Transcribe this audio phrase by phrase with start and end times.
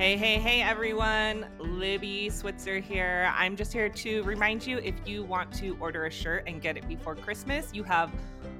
[0.00, 1.44] Hey, hey, hey, everyone.
[1.58, 3.30] Libby Switzer here.
[3.36, 6.78] I'm just here to remind you if you want to order a shirt and get
[6.78, 8.10] it before Christmas, you have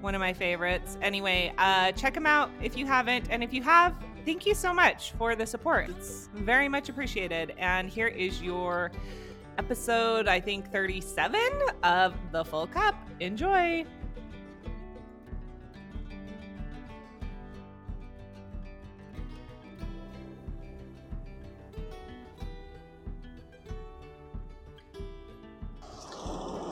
[0.02, 0.98] one of my favorites.
[1.02, 3.30] Anyway, uh, check them out if you haven't.
[3.30, 5.90] And if you have, thank you so much for the support.
[5.90, 7.54] It's very much appreciated.
[7.58, 8.92] And here is your
[9.58, 11.40] episode, I think 37
[11.84, 12.96] of The Full Cup.
[13.20, 13.86] Enjoy.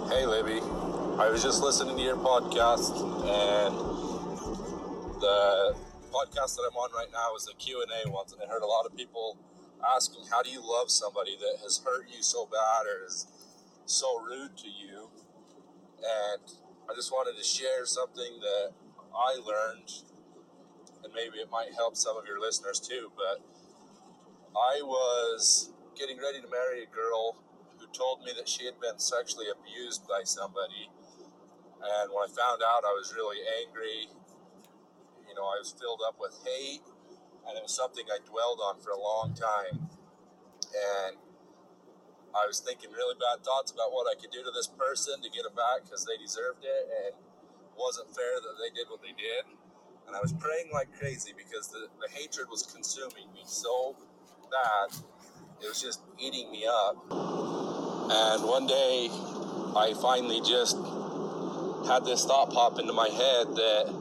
[0.09, 0.59] Hey Libby,
[1.19, 3.75] I was just listening to your podcast and
[5.21, 5.75] the
[6.11, 8.86] podcast that I'm on right now is the Q&A ones and I heard a lot
[8.86, 9.39] of people
[9.95, 13.27] asking how do you love somebody that has hurt you so bad or is
[13.86, 15.09] so rude to you?
[16.03, 16.44] And
[16.89, 18.71] I just wanted to share something that
[19.16, 19.89] I learned
[21.03, 23.41] and maybe it might help some of your listeners too but
[24.55, 27.39] I was getting ready to marry a girl
[27.80, 30.91] who told me that she had been sexually abused by somebody.
[31.81, 34.11] And when I found out I was really angry
[35.31, 36.83] you know, I was filled up with hate,
[37.47, 39.87] and it was something I dwelled on for a long time.
[40.75, 41.15] And
[42.35, 45.29] I was thinking really bad thoughts about what I could do to this person to
[45.31, 48.99] get them back because they deserved it, and it wasn't fair that they did what
[48.99, 49.47] they did.
[50.03, 53.95] And I was praying like crazy because the, the hatred was consuming me so
[54.52, 54.99] bad,
[55.63, 56.99] it was just eating me up.
[57.07, 59.07] And one day,
[59.79, 60.75] I finally just
[61.87, 64.00] had this thought pop into my head that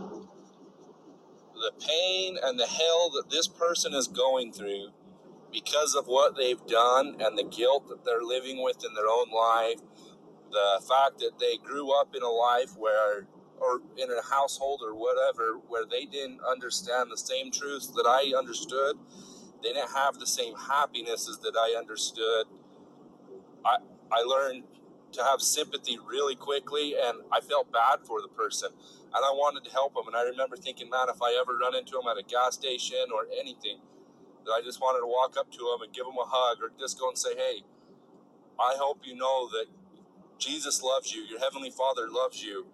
[1.60, 4.88] the pain and the hell that this person is going through
[5.52, 9.30] because of what they've done and the guilt that they're living with in their own
[9.30, 9.80] life,
[10.50, 13.26] the fact that they grew up in a life where,
[13.58, 18.36] or in a household or whatever, where they didn't understand the same truths that I
[18.36, 18.96] understood,
[19.62, 22.46] they didn't have the same happinesses that I understood.
[23.64, 23.78] I,
[24.10, 24.64] I learned
[25.12, 28.70] to have sympathy really quickly and I felt bad for the person
[29.14, 30.06] and I wanted to help him.
[30.06, 33.10] And I remember thinking, man, if I ever run into him at a gas station
[33.12, 33.78] or anything,
[34.44, 36.70] that I just wanted to walk up to him and give him a hug or
[36.78, 37.62] just go and say, hey,
[38.58, 39.66] I hope you know that
[40.38, 42.66] Jesus loves you, your Heavenly Father loves you,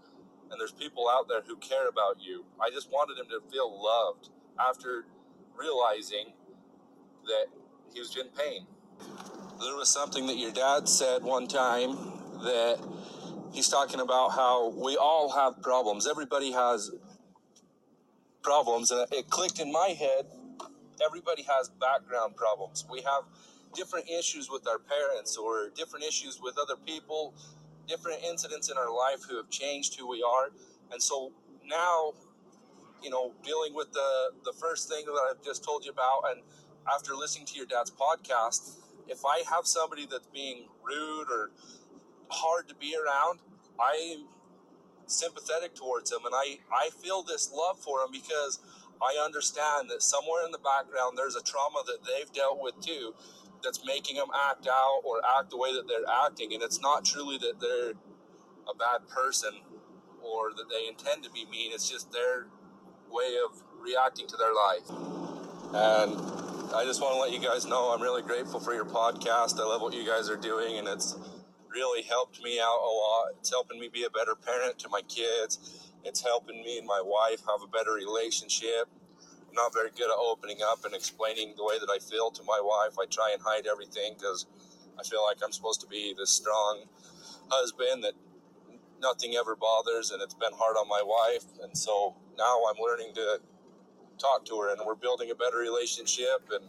[0.51, 2.45] and there's people out there who care about you.
[2.61, 5.07] I just wanted him to feel loved after
[5.57, 6.33] realizing
[7.25, 7.47] that
[7.93, 8.67] he was in pain.
[9.61, 12.79] There was something that your dad said one time that
[13.53, 16.07] he's talking about how we all have problems.
[16.07, 16.91] Everybody has
[18.43, 18.91] problems.
[18.91, 20.27] And it clicked in my head
[21.05, 22.85] everybody has background problems.
[22.91, 23.25] We have
[23.75, 27.35] different issues with our parents or different issues with other people,
[27.87, 30.51] different incidents in our life who have changed who we are.
[30.93, 31.33] And so
[31.65, 32.13] now,
[33.03, 36.43] you know, dealing with the, the first thing that I've just told you about, and
[36.93, 38.77] after listening to your dad's podcast,
[39.09, 41.51] if I have somebody that's being rude or
[42.29, 43.41] hard to be around,
[43.81, 44.27] I'm
[45.07, 48.59] sympathetic towards him and I, I feel this love for him because
[49.01, 53.15] I understand that somewhere in the background there's a trauma that they've dealt with too
[53.63, 56.55] that's making them act out or act the way that they're acting.
[56.55, 57.93] And it's not truly that they're
[58.69, 59.53] a bad person
[60.23, 62.47] or that they intend to be mean, it's just their
[63.11, 64.89] way of reacting to their life.
[65.75, 69.61] And I just want to let you guys know I'm really grateful for your podcast.
[69.61, 71.17] I love what you guys are doing, and it's
[71.77, 73.37] really helped me out a lot.
[73.39, 75.93] It's helping me be a better parent to my kids.
[76.05, 78.89] It's helping me and my wife have a better relationship.
[79.21, 82.43] I'm not very good at opening up and explaining the way that I feel to
[82.45, 82.97] my wife.
[82.99, 84.47] I try and hide everything because
[84.99, 86.85] I feel like I'm supposed to be this strong
[87.51, 88.15] husband that
[89.01, 91.45] nothing ever bothers, and it's been hard on my wife.
[91.63, 93.41] And so now I'm learning to
[94.17, 96.49] talk to her, and we're building a better relationship.
[96.51, 96.65] And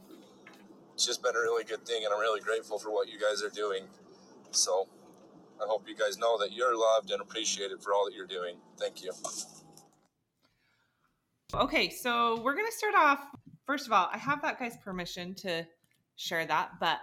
[0.94, 3.42] it's just been a really good thing, and I'm really grateful for what you guys
[3.44, 3.84] are doing.
[4.52, 4.88] So
[5.62, 8.58] I hope you guys know that you're loved and appreciated for all that you're doing.
[8.80, 9.12] Thank you.
[11.54, 13.20] Okay, so we're going to start off.
[13.66, 15.66] First of all, I have that guy's permission to
[16.16, 17.00] share that, but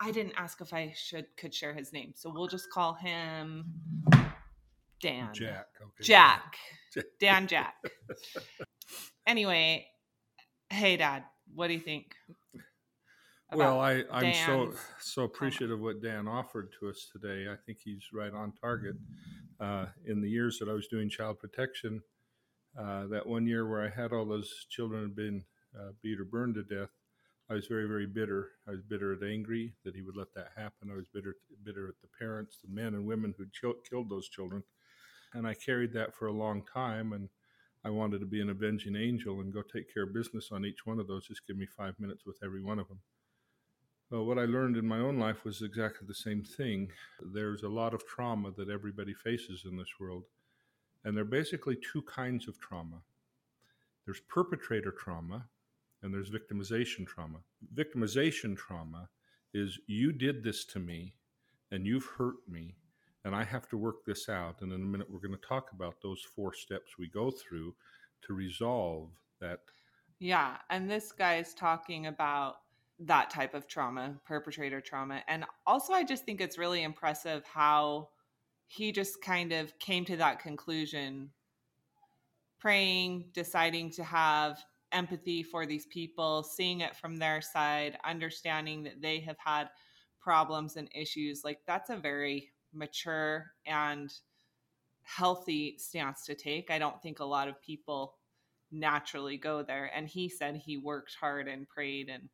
[0.00, 2.12] I didn't ask if I should could share his name.
[2.14, 3.64] So we'll just call him
[5.00, 5.28] Dan.
[5.32, 5.66] Jack.
[5.80, 6.02] Okay.
[6.02, 6.56] Jack.
[7.20, 7.74] Dan Jack.
[9.26, 9.86] anyway,
[10.70, 11.24] hey dad,
[11.54, 12.14] what do you think?
[13.56, 17.50] Well, I, I'm so Dan's so appreciative of what Dan offered to us today.
[17.50, 18.96] I think he's right on target.
[19.60, 22.02] Uh, in the years that I was doing child protection,
[22.78, 25.44] uh, that one year where I had all those children had been
[25.78, 26.90] uh, beat or burned to death,
[27.50, 28.48] I was very, very bitter.
[28.66, 30.90] I was bitter and angry that he would let that happen.
[30.90, 33.46] I was bitter, bitter at the parents, the men and women who
[33.88, 34.62] killed those children,
[35.34, 37.12] and I carried that for a long time.
[37.12, 37.28] And
[37.84, 40.86] I wanted to be an avenging angel and go take care of business on each
[40.86, 41.26] one of those.
[41.26, 43.00] Just give me five minutes with every one of them.
[44.14, 46.92] Well, what I learned in my own life was exactly the same thing.
[47.20, 50.22] There's a lot of trauma that everybody faces in this world,
[51.04, 53.02] and there are basically two kinds of trauma.
[54.04, 55.48] There's perpetrator trauma,
[56.00, 57.38] and there's victimization trauma.
[57.74, 59.08] Victimization trauma
[59.52, 61.14] is you did this to me
[61.72, 62.76] and you've hurt me
[63.24, 64.62] and I have to work this out.
[64.62, 67.74] And in a minute, we're going to talk about those four steps we go through
[68.26, 69.08] to resolve
[69.40, 69.58] that.
[70.20, 70.58] Yeah.
[70.70, 72.58] And this guy is talking about
[73.06, 75.22] that type of trauma, perpetrator trauma.
[75.28, 78.08] And also, I just think it's really impressive how
[78.66, 81.30] he just kind of came to that conclusion
[82.58, 84.58] praying, deciding to have
[84.92, 89.68] empathy for these people, seeing it from their side, understanding that they have had
[90.20, 91.42] problems and issues.
[91.44, 94.10] Like that's a very mature and
[95.02, 96.70] healthy stance to take.
[96.70, 98.14] I don't think a lot of people
[98.72, 99.90] naturally go there.
[99.94, 102.30] And he said he worked hard and prayed and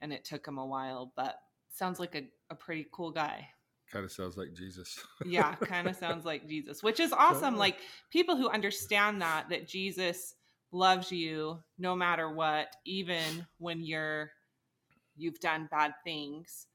[0.00, 1.36] and it took him a while, but
[1.70, 3.48] sounds like a, a pretty cool guy.
[3.92, 4.98] Kind of sounds like Jesus.
[5.24, 7.56] yeah, kind of sounds like Jesus, which is awesome.
[7.56, 7.76] Like
[8.10, 10.34] people who understand that that Jesus
[10.72, 14.30] loves you no matter what, even when you're
[15.16, 16.66] you've done bad things.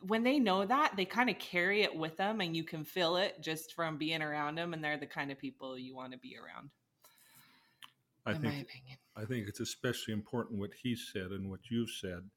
[0.00, 3.16] When they know that, they kind of carry it with them and you can feel
[3.16, 6.18] it just from being around them and they're the kind of people you want to
[6.18, 6.70] be around.
[8.24, 8.66] I think
[9.16, 12.30] I think it's especially important what he said and what you've said.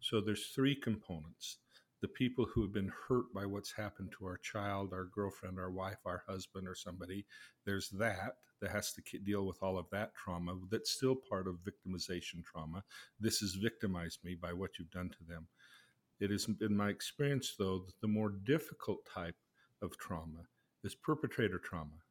[0.00, 1.58] So there's three components
[2.00, 5.70] the people who have been hurt by what's happened to our child, our girlfriend, our
[5.70, 7.26] wife, our husband, or somebody.
[7.66, 10.54] There's that that has to deal with all of that trauma.
[10.70, 12.84] That's still part of victimization trauma.
[13.18, 15.46] This has victimized me by what you've done to them.
[16.20, 19.36] It has been my experience, though, that the more difficult type
[19.82, 20.44] of trauma
[20.84, 22.02] is perpetrator trauma.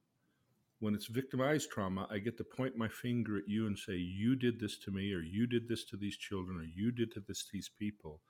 [0.79, 4.35] When it's victimized trauma, I get to point my finger at you and say, You
[4.35, 7.19] did this to me, or you did this to these children, or you did to
[7.19, 8.21] this to these people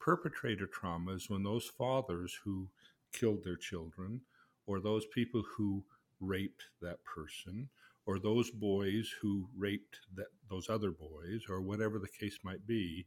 [0.00, 2.68] perpetrator trauma is when those fathers who
[3.12, 4.20] killed their children,
[4.66, 5.84] or those people who
[6.20, 7.68] raped that person,
[8.06, 13.06] or those boys who raped that, those other boys, or whatever the case might be,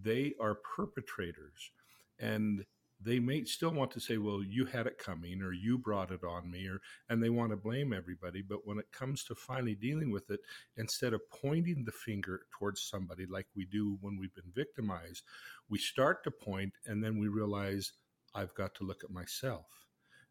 [0.00, 1.70] they are perpetrators.
[2.18, 2.64] And
[3.02, 6.22] they may still want to say, well, you had it coming or you brought it
[6.22, 8.42] on me, or and they want to blame everybody.
[8.42, 10.40] But when it comes to finally dealing with it,
[10.76, 15.24] instead of pointing the finger towards somebody like we do when we've been victimized,
[15.68, 17.92] we start to point and then we realize
[18.34, 19.66] I've got to look at myself.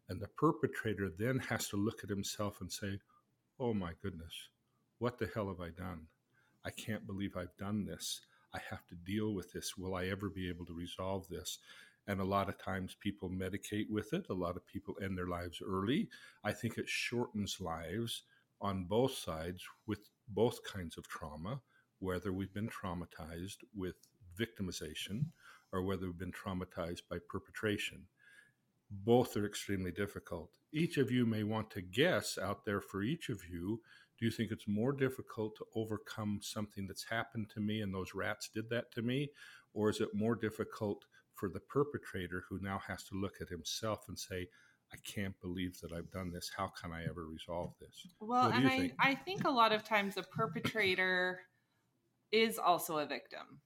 [0.08, 3.00] And the perpetrator then has to look at himself and say,
[3.58, 4.32] Oh my goodness,
[4.98, 6.06] what the hell have I done?
[6.64, 8.20] I can't believe I've done this.
[8.54, 9.76] I have to deal with this.
[9.76, 11.58] Will I ever be able to resolve this?
[12.10, 14.26] And a lot of times people medicate with it.
[14.30, 16.08] A lot of people end their lives early.
[16.42, 18.24] I think it shortens lives
[18.60, 21.60] on both sides with both kinds of trauma,
[22.00, 23.94] whether we've been traumatized with
[24.36, 25.26] victimization
[25.72, 28.06] or whether we've been traumatized by perpetration.
[28.90, 30.50] Both are extremely difficult.
[30.72, 33.82] Each of you may want to guess out there for each of you
[34.20, 38.14] do you think it's more difficult to overcome something that's happened to me and those
[38.14, 39.30] rats did that to me?
[39.72, 41.06] Or is it more difficult
[41.40, 44.46] for the perpetrator who now has to look at himself and say,
[44.92, 46.50] I can't believe that I've done this.
[46.54, 48.06] How can I ever resolve this?
[48.20, 48.92] Well, and I, think?
[49.00, 51.40] I think a lot of times the perpetrator
[52.30, 53.60] is also a victim.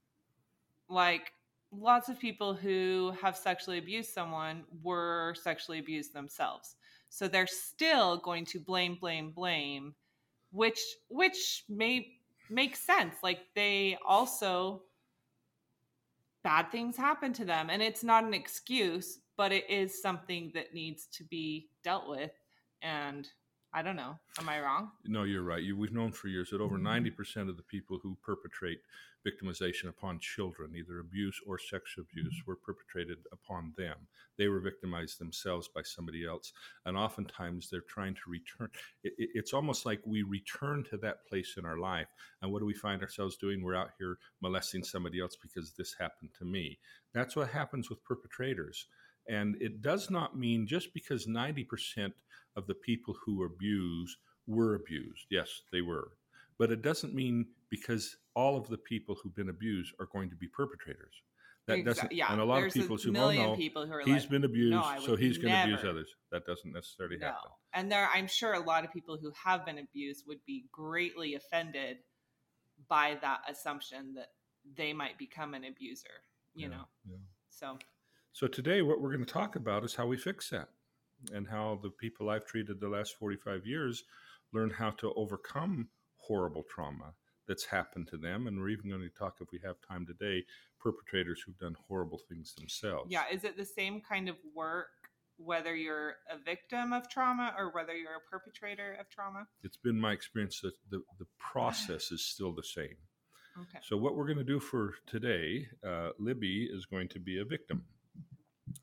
[0.89, 1.33] Like
[1.73, 6.77] lots of people who have sexually abused someone were sexually abused themselves.
[7.09, 9.95] So they're still going to blame, blame, blame,
[10.53, 12.19] which which may
[12.51, 13.17] make sense.
[13.23, 14.83] Like they also
[16.45, 20.75] bad things happen to them and it's not an excuse but it is something that
[20.75, 22.31] needs to be dealt with
[22.83, 23.29] and
[23.75, 26.61] i don't know am i wrong no you're right you, we've known for years that
[26.61, 27.49] over 90% mm-hmm.
[27.49, 28.81] of the people who perpetrate
[29.27, 33.97] victimization upon children, either abuse or sexual abuse, were perpetrated upon them.
[34.37, 36.53] They were victimized themselves by somebody else.
[36.85, 38.69] And oftentimes they're trying to return.
[39.03, 42.09] It, it's almost like we return to that place in our life.
[42.43, 43.63] And what do we find ourselves doing?
[43.63, 46.79] We're out here molesting somebody else because this happened to me.
[47.13, 48.87] That's what happens with perpetrators.
[49.29, 52.13] And it does not mean just because 90%
[52.57, 54.17] of the people who abuse
[54.47, 55.27] were abused.
[55.31, 56.13] Yes, they were.
[56.59, 60.37] But it doesn't mean because all of the people who've been abused are going to
[60.37, 61.23] be perpetrators.
[61.67, 61.95] That exactly.
[61.95, 62.33] doesn't, yeah.
[62.33, 64.73] And a lot of people who well know people who are he's like, been abused,
[64.73, 66.15] no, so he's going to abuse others.
[66.31, 67.29] That doesn't necessarily no.
[67.29, 67.51] happen.
[67.73, 71.35] And there, I'm sure a lot of people who have been abused would be greatly
[71.35, 71.99] offended
[72.87, 74.29] by that assumption that
[74.77, 76.09] they might become an abuser,
[76.55, 76.85] you yeah, know?
[77.09, 77.17] Yeah.
[77.49, 77.79] So,
[78.35, 80.69] so today, what we're going to talk about is how we fix that
[81.33, 84.03] and how the people I've treated the last 45 years
[84.53, 85.87] learn how to overcome
[86.17, 87.15] horrible trauma
[87.47, 88.49] that's happened to them.
[88.49, 90.45] And we're even going to talk, if we have time today,
[90.81, 93.07] perpetrators who've done horrible things themselves.
[93.09, 93.23] Yeah.
[93.33, 94.89] Is it the same kind of work
[95.37, 99.47] whether you're a victim of trauma or whether you're a perpetrator of trauma?
[99.63, 102.97] It's been my experience that the, the process is still the same.
[103.57, 103.79] Okay.
[103.85, 107.45] So, what we're going to do for today, uh, Libby is going to be a
[107.45, 107.85] victim.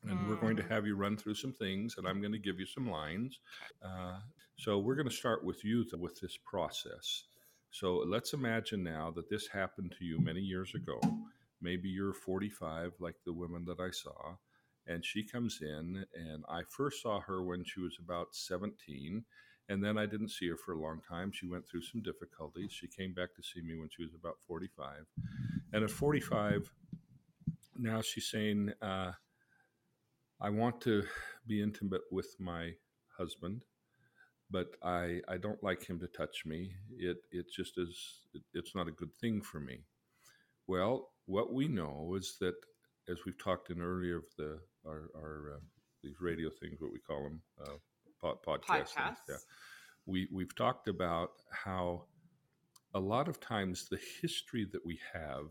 [0.08, 0.28] And mm.
[0.28, 0.70] we're going to mm.
[0.70, 3.38] have you run through some things, and I'm going to give you some lines.
[3.84, 4.18] Uh,
[4.56, 7.24] so, we're going to start with you with this process.
[7.70, 11.00] So, let's imagine now that this happened to you many years ago.
[11.60, 14.36] Maybe you're 45, like the women that I saw
[14.86, 19.24] and she comes in and i first saw her when she was about 17
[19.68, 22.72] and then i didn't see her for a long time she went through some difficulties
[22.72, 25.04] she came back to see me when she was about 45
[25.72, 26.72] and at 45
[27.78, 29.12] now she's saying uh,
[30.42, 31.02] i want to
[31.46, 32.72] be intimate with my
[33.16, 33.62] husband
[34.52, 36.74] but I, I don't like him to touch me.
[36.96, 39.80] It it just is it, it's not a good thing for me.
[40.66, 42.54] Well, what we know is that
[43.08, 45.60] as we've talked in earlier of the our, our uh,
[46.02, 47.78] these radio things, what we call them, uh,
[48.20, 48.94] pod, podcasts.
[48.94, 49.16] podcasts.
[49.28, 49.36] Yeah,
[50.04, 52.04] we we've talked about how
[52.94, 55.46] a lot of times the history that we have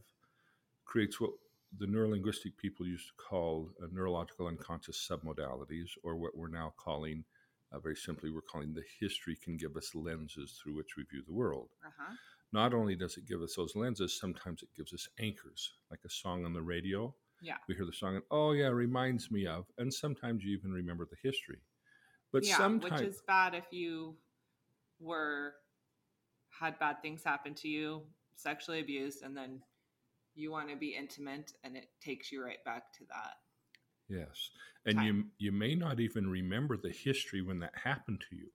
[0.85, 1.31] creates what
[1.77, 7.23] the neurolinguistic people used to call uh, neurological unconscious submodalities, or what we're now calling,
[7.71, 11.23] uh, very simply, we're calling the history can give us lenses through which we view
[11.25, 11.69] the world.
[11.85, 12.13] Uh-huh.
[12.53, 16.09] Not only does it give us those lenses, sometimes it gives us anchors, like a
[16.09, 17.55] song on the radio yeah.
[17.67, 19.65] We hear the song and oh yeah, reminds me of.
[19.77, 21.59] And sometimes you even remember the history.
[22.31, 24.15] But yeah, sometimes which is bad if you
[24.99, 25.55] were
[26.57, 28.03] had bad things happen to you,
[28.35, 29.61] sexually abused, and then
[30.35, 33.35] you want to be intimate and it takes you right back to that.
[34.09, 34.49] Yes.
[34.85, 35.05] And time.
[35.39, 38.47] you you may not even remember the history when that happened to you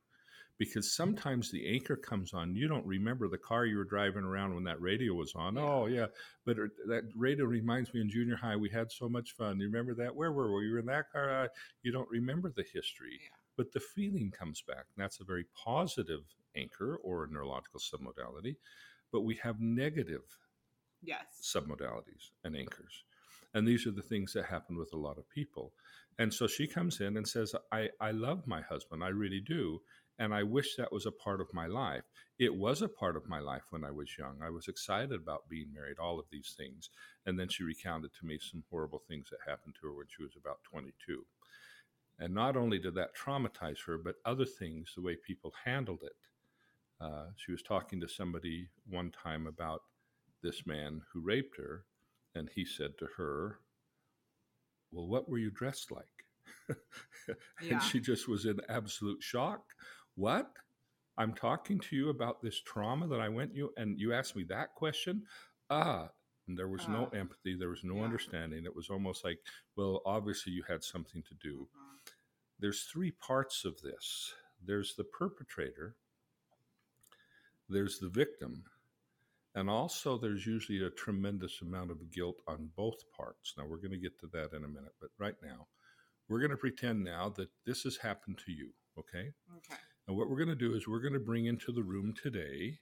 [0.58, 2.54] because sometimes the anchor comes on.
[2.54, 5.56] You don't remember the car you were driving around when that radio was on.
[5.56, 5.62] Yeah.
[5.62, 6.06] Oh, yeah.
[6.44, 6.56] But
[6.86, 9.60] that radio reminds me in junior high, we had so much fun.
[9.60, 10.14] You remember that?
[10.14, 10.64] Where were we?
[10.64, 11.44] You were in that car.
[11.44, 11.48] Uh,
[11.82, 13.20] you don't remember the history.
[13.22, 13.36] Yeah.
[13.56, 14.86] But the feeling comes back.
[14.96, 16.22] And that's a very positive
[16.56, 18.56] anchor or a neurological submodality.
[19.12, 20.22] But we have negative
[21.06, 21.24] yes.
[21.42, 23.04] submodalities and anchors.
[23.54, 25.72] And these are the things that happen with a lot of people.
[26.18, 29.04] And so she comes in and says, I, I love my husband.
[29.04, 29.80] I really do.
[30.18, 32.04] And I wish that was a part of my life.
[32.38, 34.40] It was a part of my life when I was young.
[34.42, 36.90] I was excited about being married, all of these things.
[37.26, 40.22] And then she recounted to me some horrible things that happened to her when she
[40.22, 41.24] was about 22.
[42.18, 46.16] And not only did that traumatize her, but other things, the way people handled it.
[46.98, 49.82] Uh, she was talking to somebody one time about
[50.46, 51.84] this man who raped her,
[52.34, 53.58] and he said to her,
[54.92, 56.06] Well, what were you dressed like?
[57.70, 59.62] and she just was in absolute shock.
[60.14, 60.50] What?
[61.18, 64.44] I'm talking to you about this trauma that I went you and you asked me
[64.44, 65.22] that question?
[65.70, 66.10] Ah,
[66.46, 68.04] and there was uh, no empathy, there was no yeah.
[68.04, 68.64] understanding.
[68.64, 69.38] It was almost like,
[69.76, 71.66] well, obviously you had something to do.
[71.76, 72.10] Mm-hmm.
[72.60, 74.32] There's three parts of this.
[74.64, 75.96] There's the perpetrator,
[77.68, 78.64] there's the victim,
[79.56, 83.54] and also there's usually a tremendous amount of guilt on both parts.
[83.56, 85.66] Now we're going to get to that in a minute, but right now,
[86.28, 89.32] we're going to pretend now that this has happened to you, okay?
[89.56, 89.80] Okay.
[90.06, 92.78] And what we're going to do is we're going to bring into the room today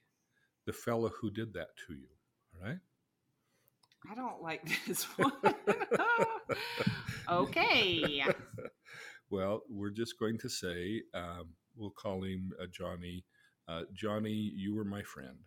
[0.65, 2.07] the fellow who did that to you.
[2.55, 2.79] All right?
[4.11, 5.31] I don't like this one.
[7.29, 8.23] okay.
[9.29, 13.23] well, we're just going to say um, we'll call him uh, Johnny.
[13.67, 15.37] Uh, Johnny, you were my friend.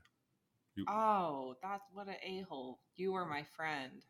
[0.78, 2.78] You, oh, that's what an a hole.
[2.94, 4.04] You were my friend.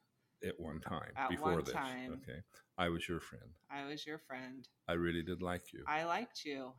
[0.47, 1.13] At one time.
[1.17, 1.73] At before one this.
[1.73, 2.21] time.
[2.23, 2.41] Okay.
[2.77, 3.51] I was your friend.
[3.71, 4.69] I was your friend.
[4.87, 5.83] I really did like you.
[5.89, 6.73] I liked you.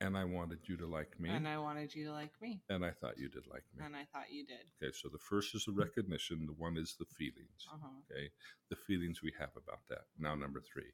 [0.00, 1.30] And I wanted you to like me.
[1.30, 2.62] And I wanted you to like me.
[2.68, 3.84] And I thought you did like me.
[3.84, 4.70] And I thought you did.
[4.80, 7.66] Okay, so the first is the recognition, the one is the feelings.
[7.74, 7.88] Uh-huh.
[8.08, 8.30] Okay,
[8.70, 10.04] the feelings we have about that.
[10.16, 10.92] Now, number three,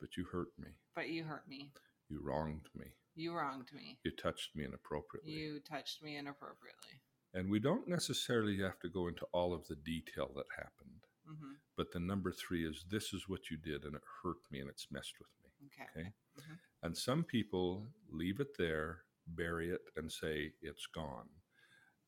[0.00, 0.70] but you hurt me.
[0.96, 1.70] But you hurt me.
[2.10, 2.86] You wronged me.
[3.14, 3.98] You wronged me.
[4.04, 5.32] You touched me inappropriately.
[5.32, 7.00] You touched me inappropriately.
[7.34, 11.00] And we don't necessarily have to go into all of the detail that happened.
[11.28, 11.52] Mm-hmm.
[11.76, 14.68] But the number three is this is what you did and it hurt me and
[14.68, 15.50] it's messed with me.
[15.66, 16.00] Okay.
[16.00, 16.08] okay?
[16.38, 16.54] Mm-hmm.
[16.82, 21.28] And some people leave it there, bury it, and say it's gone.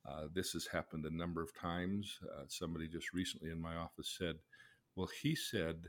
[0.07, 2.19] Uh, this has happened a number of times.
[2.23, 4.37] Uh, somebody just recently in my office said,
[4.97, 5.87] Well, he said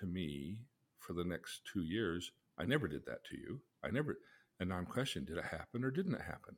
[0.00, 0.58] to me
[0.98, 3.60] for the next two years, I never did that to you.
[3.84, 4.18] I never,
[4.60, 6.56] and I'm questioning, did it happen or didn't it happen?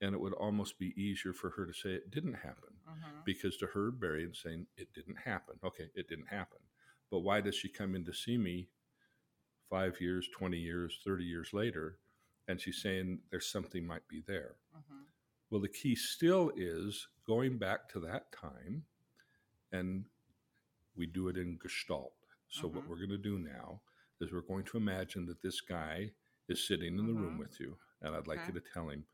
[0.00, 3.20] And it would almost be easier for her to say it didn't happen Mm-hmm.
[3.24, 5.54] because to her, bury, and saying it didn't happen.
[5.64, 6.58] Okay, it didn't happen.
[7.10, 8.68] But why does she come in to see me
[9.70, 11.98] five years, 20 years, 30 years later?
[12.48, 14.56] And she's saying there's something might be there.
[14.76, 15.02] Mm-hmm.
[15.50, 18.84] Well, the key still is going back to that time,
[19.70, 20.04] and
[20.96, 22.14] we do it in Gestalt.
[22.48, 22.88] So, what Mhm.
[22.88, 23.80] we're going to do now
[24.22, 26.12] is we're going to imagine that this guy
[26.48, 27.38] is sitting in the room Mhm.
[27.38, 28.48] with you, and I'd like Okay.
[28.48, 29.06] you to tell him,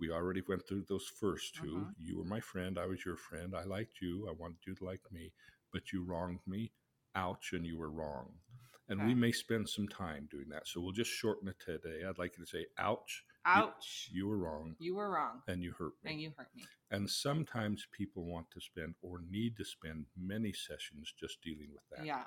[0.00, 1.94] we already went through those first 2 Mhm.
[1.98, 4.84] You were my friend, I was your friend, I liked you, I wanted you to
[4.84, 5.32] like me,
[5.72, 6.72] but you wronged me.
[7.16, 8.40] Ouch, and you were wrong.
[8.88, 10.66] And we may spend some time doing that.
[10.68, 12.04] So, we'll just shorten it today.
[12.04, 14.10] I'd like you to say, ouch, Ouch.
[14.12, 15.42] you were wrong, You were wrong.
[15.48, 16.12] and you hurt me.
[16.12, 16.68] And you hurt me.
[16.90, 21.88] And sometimes people want to spend or need to spend many sessions just dealing with
[21.90, 22.06] that.
[22.06, 22.24] Yeah.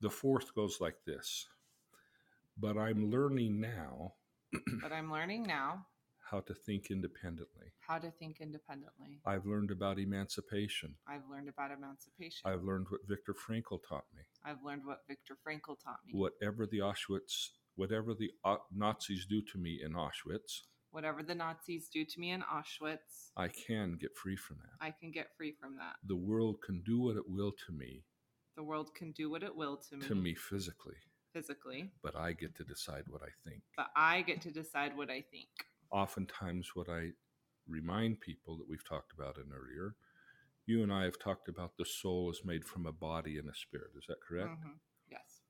[0.00, 1.46] The fourth goes like this
[2.56, 4.14] But I'm learning now
[4.82, 5.86] But I'm learning now
[6.30, 7.72] how to think independently.
[7.80, 9.18] how to think independently.
[9.24, 10.94] I've learned about emancipation.
[11.08, 12.42] I've learned about emancipation.
[12.44, 14.22] I've learned what Viktor Frankl taught me.
[14.44, 16.12] I've learned what Viktor Frankl taught me.
[16.12, 18.30] Whatever the Auschwitz, whatever the
[18.74, 23.48] Nazis do to me in Auschwitz, Whatever the Nazis do to me in Auschwitz, I
[23.48, 24.84] can get free from that.
[24.86, 25.96] I can get free from that.
[26.06, 28.04] The world can do what it will to me,
[28.58, 30.96] The world can do what it will to me, to me physically,
[31.32, 33.62] physically, but I get to decide what I think.
[33.76, 35.46] but I get to decide what I think.
[35.92, 37.12] oftentimes what I
[37.68, 39.94] remind people that we've talked about in earlier,
[40.66, 43.54] you and I have talked about the soul is made from a body and a
[43.54, 43.92] spirit.
[43.96, 44.50] Is that correct?
[44.60, 44.80] Mhm.
[45.08, 45.40] Yes.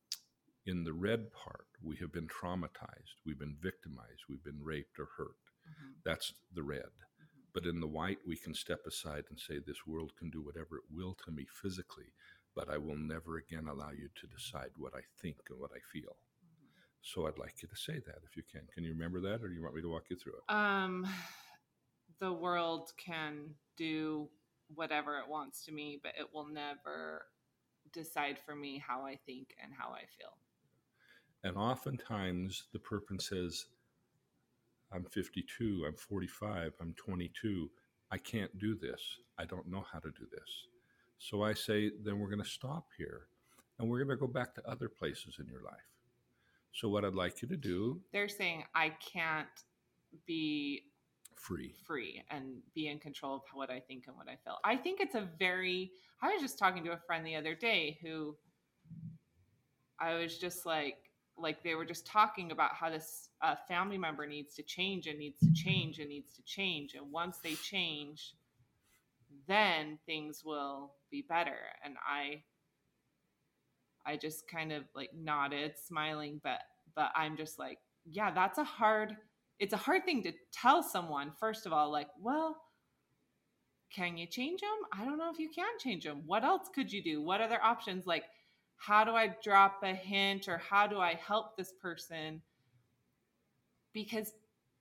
[0.66, 5.06] In the red part, we have been traumatized, we've been victimized, we've been raped or
[5.16, 5.40] hurt.
[5.66, 6.02] Mhm.
[6.04, 6.92] That's the red.
[7.18, 7.46] Mhm.
[7.54, 10.76] But in the white, we can step aside and say, This world can do whatever
[10.76, 12.12] it will to me physically,
[12.58, 15.78] but I will never again allow you to decide what I think and what I
[15.92, 16.16] feel.
[16.42, 16.82] Mhm.
[17.02, 18.66] So I'd like you to say that if you can.
[18.74, 20.52] Can you remember that, or do you want me to walk you through it?
[20.52, 21.06] Um,
[22.18, 24.28] the world can do
[24.74, 27.30] whatever it wants to me, but it will never
[27.92, 30.36] decide for me how I think and how I feel.
[31.44, 33.66] And oftentimes the person says,
[34.90, 37.70] I'm 52, I'm 45, I'm 22,
[38.10, 39.20] I can't do this.
[39.38, 40.66] I don't know how to do this.
[41.18, 43.22] So I say, then we're going to stop here
[43.78, 45.74] and we're going to go back to other places in your life.
[46.72, 49.48] So, what I'd like you to do, They're saying I can't
[50.26, 50.84] be
[51.34, 51.74] free.
[51.84, 54.58] free and be in control of what I think and what I feel.
[54.64, 55.90] I think it's a very,
[56.22, 58.36] I was just talking to a friend the other day who
[59.98, 60.98] I was just like,
[61.36, 65.18] like they were just talking about how this uh, family member needs to change and
[65.18, 66.94] needs to change and needs to change.
[66.94, 68.34] And once they change,
[69.46, 71.56] then things will be better.
[71.84, 72.42] And I,
[74.06, 76.60] I just kind of like nodded, smiling, but,
[76.94, 79.16] but I'm just like, yeah, that's a hard,
[79.58, 82.56] it's a hard thing to tell someone first of all like well
[83.94, 86.92] can you change them i don't know if you can change them what else could
[86.92, 87.22] you do?
[87.22, 88.06] What other options?
[88.06, 88.24] Like
[88.76, 92.42] how do i drop a hint or how do i help this person?
[93.92, 94.32] Because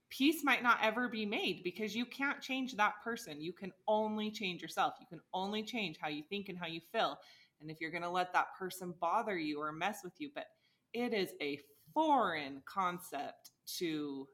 [0.09, 4.31] peace might not ever be made because you can't change that person you can only
[4.31, 7.17] change yourself you can only change how you think and how you feel
[7.59, 10.45] and if you're going to let that person bother you or mess with you but
[10.93, 11.59] it is a
[11.93, 14.27] foreign concept to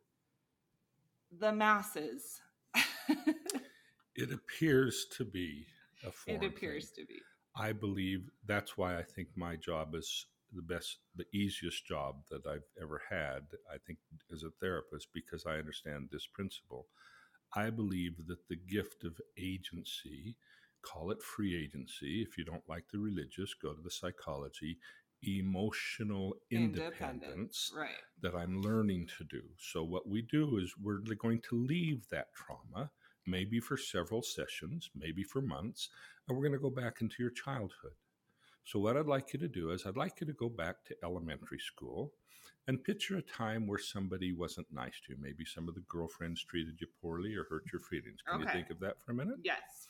[1.39, 2.41] the masses.
[4.15, 5.65] It appears to be
[6.05, 7.07] a foreign it appears thing.
[7.07, 7.19] to be.
[7.55, 12.46] I believe that's why I think my job is the best, the easiest job that
[12.48, 13.42] I've ever had.
[13.72, 14.00] I think
[14.32, 16.88] as a therapist, because I understand this principle.
[17.56, 20.36] I believe that the gift of agency,
[20.82, 22.22] call it free agency.
[22.28, 24.80] If you don't like the religious, go to the psychology,
[25.24, 27.96] emotional independence Right.
[28.22, 29.42] that I'm learning to do.
[29.58, 32.92] So, what we do is we're going to leave that trauma,
[33.26, 35.89] maybe for several sessions, maybe for months,
[36.28, 37.94] and we're going to go back into your childhood.
[38.63, 40.95] So, what I'd like you to do is, I'd like you to go back to
[41.04, 42.13] elementary school
[42.67, 45.17] and picture a time where somebody wasn't nice to you.
[45.19, 48.19] Maybe some of the girlfriends treated you poorly or hurt your feelings.
[48.26, 49.36] Can you think of that for a minute?
[49.43, 49.89] Yes.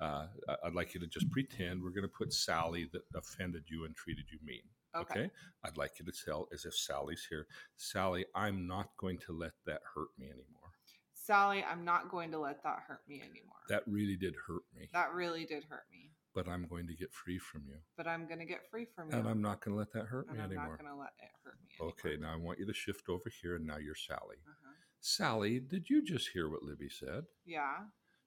[0.00, 3.64] Uh, I- I'd like you to just pretend we're going to put Sally that offended
[3.68, 4.62] you and treated you mean.
[4.94, 5.24] Okay.
[5.24, 5.30] Okay.
[5.64, 7.46] I'd like you to tell as if Sally's here.
[7.76, 10.70] Sally, I'm not going to let that hurt me anymore.
[11.12, 13.56] Sally, I'm not going to let that hurt me anymore.
[13.68, 14.88] That really did hurt me.
[14.92, 16.10] that really did hurt me.
[16.34, 17.76] But I'm going to get free from you.
[17.96, 19.18] But I'm going to get free from you.
[19.18, 20.68] And I'm not going to let that hurt And me I'm anymore.
[20.70, 21.94] not going to let it hurt me anymore.
[21.98, 24.36] Okay, now I want you to shift over here and now you're Sally.
[24.46, 24.72] Uh-huh.
[25.00, 27.24] Sally, did you just hear what Libby said?
[27.44, 27.76] Yeah.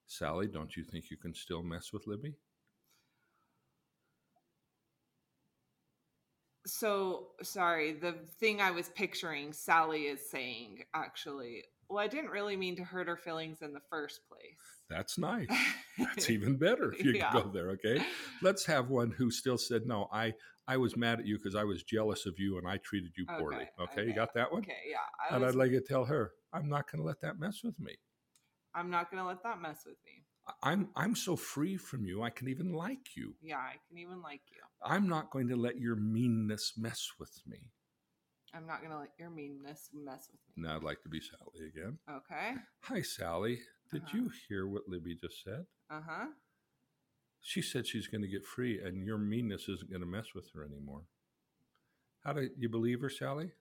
[0.06, 2.34] Sally, don't you think you can still mess with Libby?
[6.66, 7.92] So sorry.
[7.92, 12.84] The thing I was picturing Sally is saying actually Well, I didn't really mean to
[12.84, 14.58] hurt her feelings in the first place.
[14.90, 15.48] That's nice.
[15.98, 17.32] That's even better if you yeah.
[17.32, 17.70] go there.
[17.70, 18.04] Okay.
[18.42, 20.34] Let's have one who still said, no, I,
[20.66, 23.26] I was mad at you because I was jealous of you and I treated you
[23.26, 23.56] poorly.
[23.56, 23.68] Okay.
[23.80, 24.00] okay.
[24.00, 24.08] okay.
[24.08, 24.62] You got that one?
[24.62, 24.74] Okay.
[24.90, 24.96] Yeah.
[25.30, 25.54] I and was...
[25.54, 27.92] I'd like to tell her, I'm not going to let that mess with me.
[28.74, 30.22] I'm not going to let that mess with me.
[30.62, 32.22] I'm I'm so free from you.
[32.22, 33.34] I can even like you.
[33.42, 34.60] Yeah, I can even like you.
[34.84, 37.72] I'm not going to let your meanness mess with me.
[38.54, 40.68] I'm not going to let your meanness mess with me.
[40.68, 41.98] Now I'd like to be Sally again.
[42.10, 42.54] Okay.
[42.82, 43.58] Hi, Sally.
[43.92, 44.16] Did uh-huh.
[44.16, 45.66] you hear what Libby just said?
[45.90, 46.26] Uh huh.
[47.40, 50.50] She said she's going to get free and your meanness isn't going to mess with
[50.54, 51.02] her anymore.
[52.24, 53.52] How do you believe her, Sally?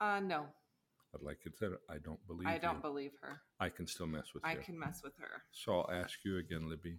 [0.00, 0.46] Uh, no.
[1.14, 2.52] I'd like to say, I don't believe her.
[2.52, 2.82] I don't you.
[2.82, 3.40] believe her.
[3.60, 4.48] I can still mess with her.
[4.48, 4.60] I you.
[4.60, 5.42] can mess with her.
[5.50, 6.98] So I'll ask you again, Libby.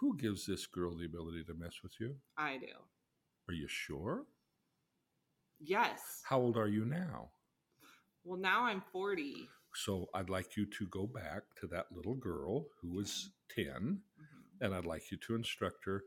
[0.00, 2.14] Who gives this girl the ability to mess with you?
[2.36, 2.66] I do.
[3.48, 4.24] Are you sure?
[5.60, 6.22] Yes.
[6.24, 7.30] How old are you now?
[8.24, 9.48] Well, now I'm 40.
[9.74, 14.64] So I'd like you to go back to that little girl who was 10, mm-hmm.
[14.64, 16.02] and I'd like you to instruct her.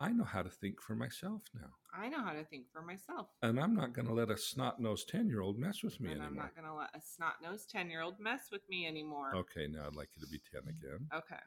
[0.00, 1.70] I know how to think for myself now.
[1.96, 3.28] I know how to think for myself.
[3.42, 6.10] And I'm not going to let a snot nosed 10 year old mess with me
[6.10, 6.28] and anymore.
[6.28, 9.32] I'm not going to let a snot nosed 10 year old mess with me anymore.
[9.34, 11.08] Okay, now I'd like you to be 10 again.
[11.14, 11.40] Okay.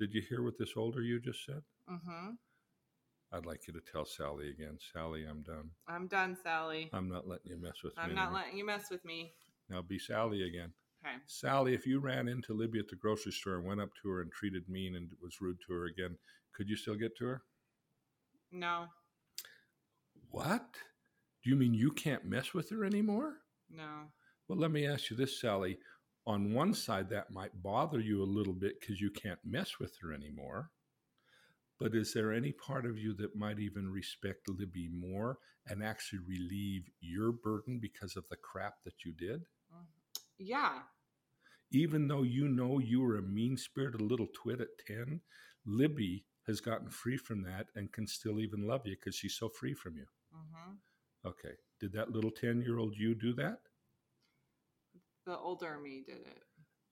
[0.00, 1.62] Did you hear what this older you just said?
[1.90, 2.30] Mm hmm.
[3.32, 5.70] I'd like you to tell Sally again, Sally, I'm done.
[5.88, 6.90] I'm done, Sally.
[6.92, 8.10] I'm not letting you mess with I'm me.
[8.10, 8.40] I'm not anymore.
[8.42, 9.32] letting you mess with me.
[9.70, 10.72] Now be Sally again.
[11.04, 11.16] Okay.
[11.26, 14.20] Sally, if you ran into Libby at the grocery store and went up to her
[14.20, 16.16] and treated mean and was rude to her again,
[16.54, 17.42] could you still get to her?
[18.52, 18.86] No.
[20.30, 20.66] What?
[21.42, 23.38] Do you mean you can't mess with her anymore?
[23.70, 24.10] No.
[24.46, 25.78] Well, let me ask you this, Sally.
[26.26, 29.96] On one side, that might bother you a little bit because you can't mess with
[30.02, 30.70] her anymore.
[31.82, 36.20] But is there any part of you that might even respect Libby more and actually
[36.20, 39.40] relieve your burden because of the crap that you did?
[39.72, 39.82] Mm-hmm.
[40.38, 40.78] Yeah.
[41.72, 45.20] Even though you know you were a mean spirited little twit at 10,
[45.66, 49.48] Libby has gotten free from that and can still even love you because she's so
[49.48, 50.06] free from you.
[50.32, 51.28] Mm-hmm.
[51.28, 51.56] Okay.
[51.80, 53.58] Did that little 10 year old you do that?
[55.26, 56.44] The older me did it.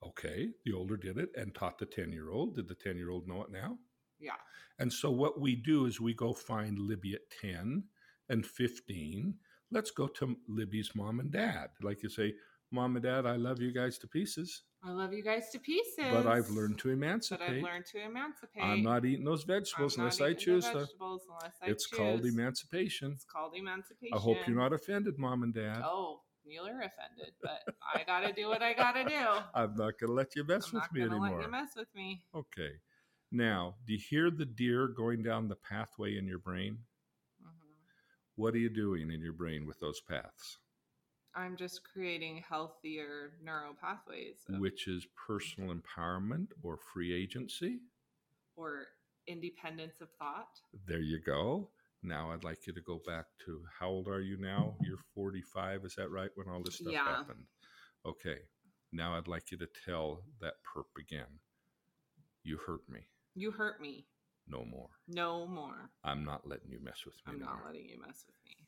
[0.05, 0.49] Okay.
[0.65, 2.55] The older did it and taught the 10 year old.
[2.55, 3.77] Did the 10 year old know it now?
[4.21, 4.33] Yeah.
[4.79, 7.83] And so what we do is we go find Libby at 10
[8.29, 9.35] and 15.
[9.71, 11.69] Let's go to Libby's mom and dad.
[11.81, 12.33] Like you say,
[12.71, 14.63] Mom and Dad, I love you guys to pieces.
[14.83, 16.05] I love you guys to pieces.
[16.11, 17.47] But I've learned to emancipate.
[17.47, 18.63] But I've learned to emancipate.
[18.63, 20.85] I'm not eating those vegetables unless I choose I
[21.63, 21.97] it's choose.
[21.97, 23.11] called emancipation.
[23.11, 24.17] It's called emancipation.
[24.17, 25.81] I hope you're not offended, Mom and Dad.
[25.83, 27.61] Oh, you're offended, but
[27.93, 29.19] I gotta do what I gotta do.
[29.53, 31.37] I'm not gonna let you mess I'm with me anymore.
[31.37, 32.23] Let you mess with me.
[32.33, 32.71] Okay.
[33.31, 36.79] Now, do you hear the deer going down the pathway in your brain?
[37.41, 37.71] Mm-hmm.
[38.35, 40.57] What are you doing in your brain with those paths?
[41.33, 44.35] I'm just creating healthier neural pathways.
[44.49, 47.79] Which is personal empowerment or free agency?
[48.57, 48.87] Or
[49.27, 50.59] independence of thought.
[50.85, 51.69] There you go.
[52.03, 54.75] Now I'd like you to go back to how old are you now?
[54.81, 56.31] You're 45, is that right?
[56.35, 57.05] When all this stuff yeah.
[57.05, 57.45] happened.
[58.05, 58.39] Okay.
[58.91, 61.39] Now I'd like you to tell that perp again.
[62.43, 63.07] You hurt me.
[63.35, 64.05] You hurt me.
[64.47, 64.89] No more.
[65.07, 65.89] No more.
[66.03, 67.21] I'm not letting you mess with me.
[67.27, 67.55] I'm anymore.
[67.55, 68.67] not letting you mess with me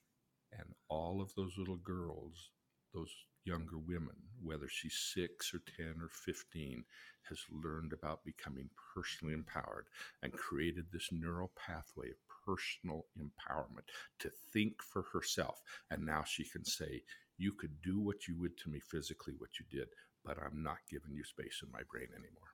[0.60, 2.52] and all of those little girls,
[2.93, 3.12] those
[3.45, 6.84] younger women, whether she's six or 10 or 15,
[7.30, 9.88] has learned about becoming personally empowered
[10.21, 13.88] and created this neural pathway of personal empowerment
[14.19, 15.62] to think for herself.
[15.91, 17.04] And now she can say,
[17.38, 19.88] You could do what you would to me physically, what you did,
[20.23, 22.52] but I'm not giving you space in my brain anymore.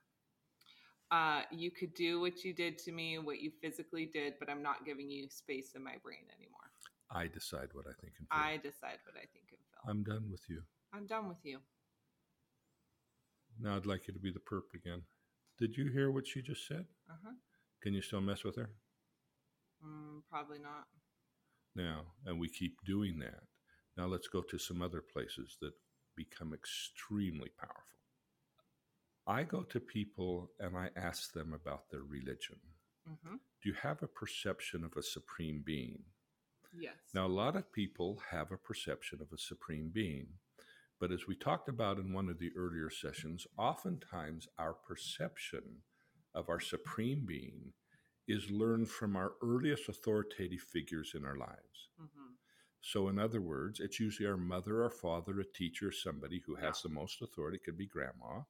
[1.10, 4.62] Uh, you could do what you did to me, what you physically did, but I'm
[4.62, 6.70] not giving you space in my brain anymore.
[7.10, 8.40] I decide what I think and feel.
[8.40, 9.90] I decide what I think and feel.
[9.90, 10.62] I'm done with you.
[10.94, 11.58] I'm done with you.
[13.60, 15.02] Now I'd like you to be the perp again.
[15.58, 16.86] Did you hear what she just said?
[17.10, 17.32] Uh huh.
[17.82, 18.70] Can you still mess with her?
[19.84, 20.86] Mm, probably not.
[21.74, 23.42] Now, and we keep doing that.
[23.96, 25.72] Now let's go to some other places that
[26.16, 27.99] become extremely powerful.
[29.30, 32.56] I go to people and I ask them about their religion.
[33.08, 33.36] Mm-hmm.
[33.62, 36.02] Do you have a perception of a supreme being?
[36.76, 36.94] Yes.
[37.14, 40.26] Now, a lot of people have a perception of a supreme being.
[40.98, 45.62] But as we talked about in one of the earlier sessions, oftentimes our perception
[46.34, 47.72] of our supreme being
[48.26, 51.88] is learned from our earliest authoritative figures in our lives.
[52.00, 52.32] Mm-hmm.
[52.82, 56.80] So, in other words, it's usually our mother, our father, a teacher, somebody who has
[56.82, 56.88] yeah.
[56.88, 58.42] the most authority, it could be grandma.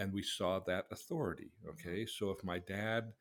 [0.00, 1.52] And we saw that authority.
[1.68, 2.00] Okay.
[2.02, 2.16] Mm-hmm.
[2.18, 3.12] So, if my dad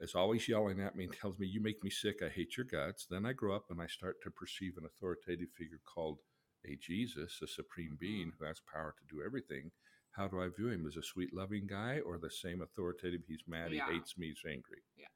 [0.00, 2.16] is always yelling at me and tells me, You make me sick.
[2.24, 3.06] I hate your guts.
[3.08, 6.18] Then I grow up and I start to perceive an authoritative figure called
[6.66, 9.70] a Jesus, a supreme being who has power to do everything,
[10.12, 10.86] how do I view him?
[10.86, 13.22] As a sweet, loving guy or the same authoritative?
[13.26, 13.86] He's mad, Yeah.
[13.88, 14.82] he hates me, he's angry.
[14.96, 15.06] Yeah.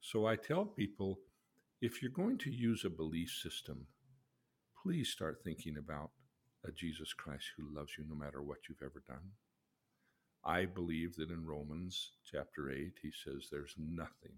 [0.00, 1.20] So I tell people
[1.80, 3.86] if you're going to use a belief system,
[4.82, 6.12] please start thinking about
[6.64, 9.32] a Jesus Christ who loves you no matter what you've ever done.
[10.44, 14.32] I believe that in Romans chapter 8, he says, There's nothing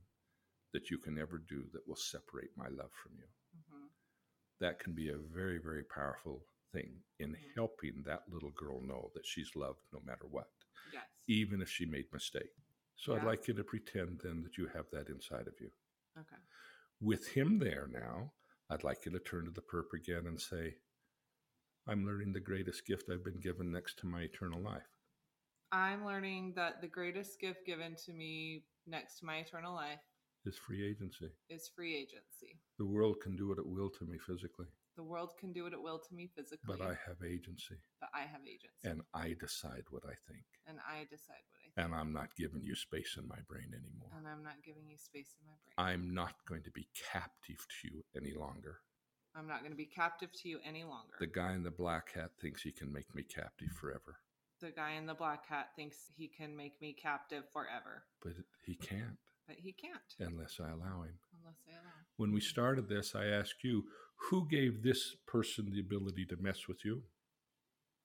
[0.72, 3.28] that you can ever do that will separate my love from you.
[3.58, 3.90] Mhm.
[4.58, 7.54] That can be a very, very powerful thing in Mhm.
[7.54, 10.50] helping that little girl know that she's loved no matter what,
[10.92, 11.08] Yes.
[11.26, 12.54] even if she made a mistake.
[12.96, 15.72] So I'd like you to pretend then that you have that inside of you.
[16.16, 16.36] Okay.
[17.00, 18.32] With him there now,
[18.70, 20.78] I'd like you to turn to the perp again and say,
[21.86, 24.88] I'm learning the greatest gift I've been given next to my eternal life.
[25.72, 30.00] I'm learning that the greatest gift given to me next to my eternal life
[30.44, 31.30] Is free agency.
[31.48, 32.58] is free agency.
[32.78, 35.72] The world can do what it will to me physically, The world can do what
[35.72, 38.84] it will to me physically, but I have agency but I have agency.
[38.84, 40.44] and I decide what I think.
[40.66, 41.86] and I decide what I think.
[41.86, 44.10] And I'm not giving you space in my brain anymore.
[44.16, 45.74] and I'm not giving you space in my brain.
[45.88, 48.76] I'm not going to be captive to you any longer.
[49.34, 51.14] I'm not going to be captive to you any longer.
[51.18, 54.18] The guy in the black hat thinks he can make me captive forever,
[54.62, 58.32] the guy in the black hat thinks he can make me captive forever, but
[58.64, 61.18] he can't but he can't unless I allow him.
[61.40, 61.92] unless I allow.
[62.16, 63.84] When we started this, I asked you,
[64.30, 67.02] who gave this person the ability to mess with you?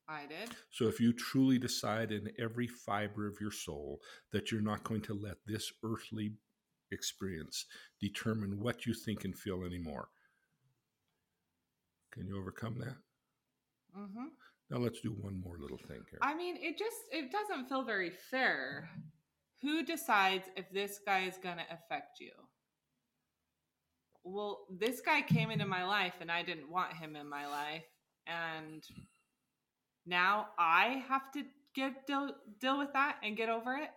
[0.09, 0.49] I did.
[0.71, 3.99] So if you truly decide in every fiber of your soul
[4.31, 6.31] that you're not going to let this earthly
[6.91, 7.65] experience
[8.01, 10.07] determine what you think and feel anymore,
[12.11, 12.95] can you overcome that?
[13.93, 14.27] hmm
[14.69, 16.19] Now let's do one more little thing here.
[16.21, 18.89] I mean, it just it doesn't feel very fair.
[19.61, 22.31] Who decides if this guy is going to affect you?
[24.23, 27.85] Well, this guy came into my life and I didn't want him in my life
[28.27, 28.83] and
[30.05, 33.89] now I have to get deal, deal with that and get over it.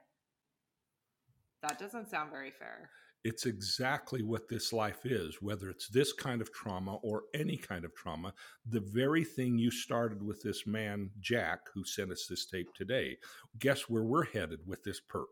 [1.63, 2.91] That doesn't sound very fair.
[3.23, 7.85] It's exactly what this life is, whether it's this kind of trauma or any kind
[7.85, 8.33] of trauma.
[8.67, 13.19] The very thing you started with this man, Jack, who sent us this tape today.
[13.59, 15.27] Guess where we're headed with this perp?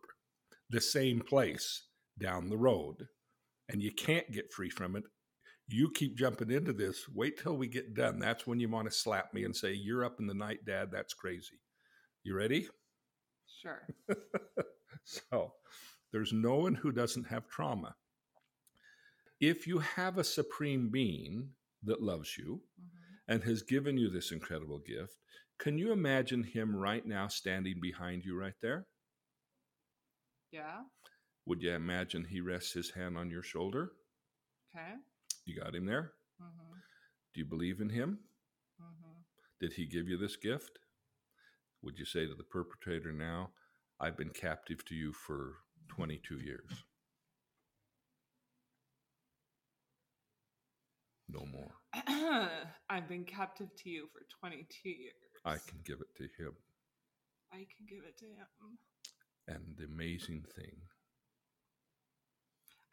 [0.68, 1.84] The same place
[2.18, 3.08] down the road.
[3.70, 5.04] And you can't get free from it.
[5.66, 7.04] You keep jumping into this.
[7.14, 8.18] Wait till we get done.
[8.18, 10.88] That's when you want to slap me and say, You're up in the night, Dad.
[10.90, 11.60] That's crazy.
[12.22, 12.68] You ready?
[13.60, 13.86] Sure.
[15.04, 15.52] so
[16.12, 17.96] there's no one who doesn't have trauma.
[19.40, 23.20] If you have a supreme being that loves you Mhm.
[23.28, 25.18] and has given you this incredible gift,
[25.58, 28.86] can you imagine him right now standing behind you right there?
[30.50, 30.84] Yeah.
[31.46, 33.92] Would you imagine he rests his hand on your shoulder?
[34.74, 34.96] Okay.
[35.44, 36.14] You got him there?
[36.38, 36.78] hmm
[37.34, 38.28] Do you believe in him?
[38.78, 39.22] hmm
[39.60, 40.78] Did he give you this gift?
[41.82, 43.52] Would you say to the perpetrator now,
[44.00, 46.70] I've been captive to you for 22 years?
[51.28, 51.72] No more.
[52.90, 55.12] I've been captive to you for 22 years.
[55.44, 56.52] I can give it to him.
[57.52, 58.78] I can give it to him.
[59.46, 60.76] And the amazing thing,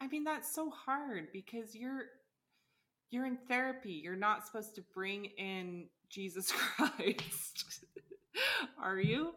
[0.00, 2.04] I mean, that's so hard because you're
[3.10, 3.92] you're in therapy.
[3.92, 7.84] You're not supposed to bring in Jesus Christ.
[8.82, 9.34] Are you?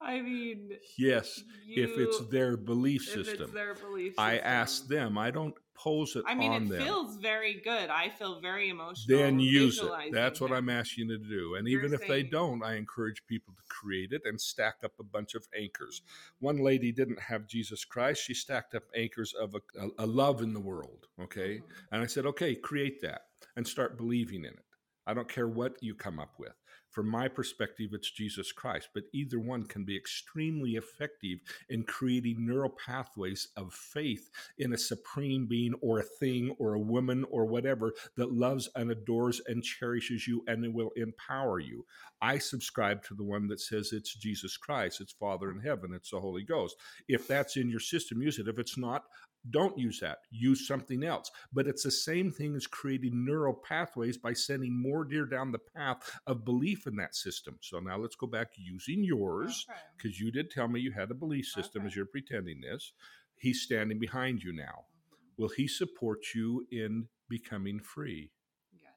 [0.00, 5.16] I mean, yes, if it's their belief system, their belief I ask them.
[5.16, 6.82] I don't pose it I mean, it them.
[6.82, 7.90] feels very good.
[7.90, 9.18] I feel very emotional.
[9.18, 10.12] then use it.
[10.12, 10.52] That's what.
[10.52, 11.54] I'm asking you to do.
[11.56, 14.92] And You're even if they don't, I encourage people to create it and stack up
[15.00, 16.02] a bunch of anchors.
[16.38, 18.22] One lady didn't have Jesus Christ.
[18.22, 21.06] She stacked up anchors of a, a, a love in the world.
[21.20, 21.56] Okay.
[21.58, 21.62] Mhm.
[21.92, 23.22] And I said, okay, create that
[23.56, 24.64] and start believing in it.
[25.06, 26.54] I don't care what you come up with.
[26.90, 32.46] From my perspective, it's Jesus Christ, but either one can be extremely effective in creating
[32.46, 37.46] neural pathways of faith in a supreme being or a thing or a woman or
[37.46, 41.84] whatever that loves and adores and cherishes you and will empower you.
[42.22, 46.10] I subscribe to the one that says it's Jesus Christ, it's Father in heaven, it's
[46.10, 46.76] the Holy Ghost.
[47.08, 48.46] If that's in your system, use it.
[48.46, 49.04] If it's not,
[49.50, 50.18] don't use that.
[50.30, 51.30] Use something else.
[51.52, 55.58] But it's the same thing as creating neural pathways by sending more deer down the
[55.58, 57.58] path of belief in that system.
[57.60, 59.78] So now let's go back using yours, Okay.
[59.96, 62.92] because you did tell me you had a belief system as you're pretending this.
[63.36, 64.86] He's standing behind you now.
[65.10, 65.36] Mhm.
[65.36, 68.30] Will he support you in becoming free?
[68.72, 68.94] Yes.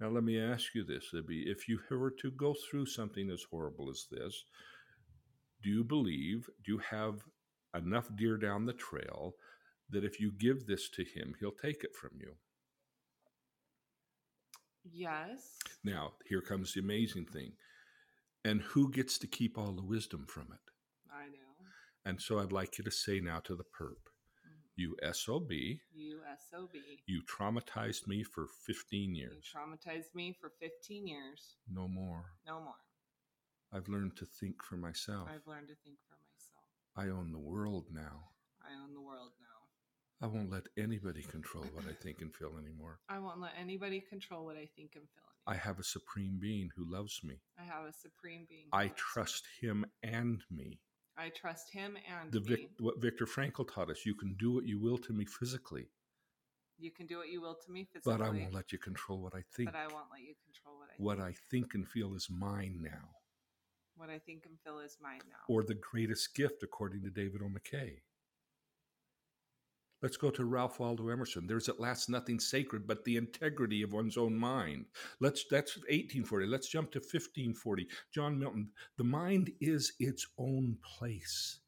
[0.00, 1.50] Now, let me ask you this, Libby.
[1.50, 4.44] If you were to go through something as horrible as this,
[5.62, 7.22] do you believe, do you have
[7.74, 9.34] enough deer down the trail
[9.90, 12.32] that if you give this to him, he'll take it from you?
[14.90, 15.58] Yes.
[15.84, 17.52] Now, here comes the amazing thing.
[18.44, 20.72] And who gets to keep all the wisdom from it?
[21.12, 21.52] I know.
[22.04, 24.02] And so I'd like you to say now to the perp,
[24.44, 24.66] mm-hmm.
[24.74, 25.52] you SOB.
[25.52, 26.70] You SOB.
[27.06, 29.52] You traumatized me for 15 years.
[29.54, 31.56] You traumatized me for 15 years.
[31.72, 32.24] No more.
[32.44, 32.74] No more.
[33.72, 35.28] I've learned to think for myself.
[35.32, 36.11] I've learned to think for myself.
[36.96, 38.28] I own the world now.
[38.62, 40.26] I own the world now.
[40.26, 43.00] I won't let anybody control what I think and feel anymore.
[43.08, 45.46] I won't let anybody control what I think and feel anymore.
[45.46, 47.40] I have a supreme being who loves me.
[47.58, 48.66] I have a supreme being.
[48.72, 49.68] I trust me.
[49.68, 50.78] him and me.
[51.16, 54.64] I trust him and the Vic, what Viktor Frankl taught us: you can do what
[54.64, 55.88] you will to me physically.
[56.78, 58.16] You can do what you will to me physically.
[58.16, 59.72] But I won't let you control what I think.
[59.72, 60.94] But I won't let you control what I.
[60.98, 61.28] What think.
[61.28, 63.10] I think and feel is mine now.
[64.02, 65.36] What I think and feel is mine now.
[65.46, 67.44] Or the greatest gift, according to David O.
[67.44, 67.98] McKay.
[70.02, 71.46] Let's go to Ralph Waldo Emerson.
[71.46, 74.86] There's at last nothing sacred but the integrity of one's own mind.
[75.20, 76.46] Let's that's 1840.
[76.48, 77.86] Let's jump to 1540.
[78.12, 78.70] John Milton.
[78.98, 81.60] The mind is its own place,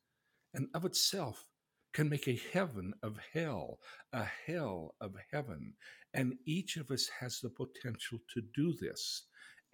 [0.55, 1.47] and of itself
[1.93, 3.79] can make a heaven of hell,
[4.13, 5.75] a hell of heaven.
[6.15, 9.23] And each of us has the potential to do this.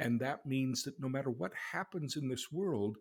[0.01, 2.97] And that means that no matter what happens in this world,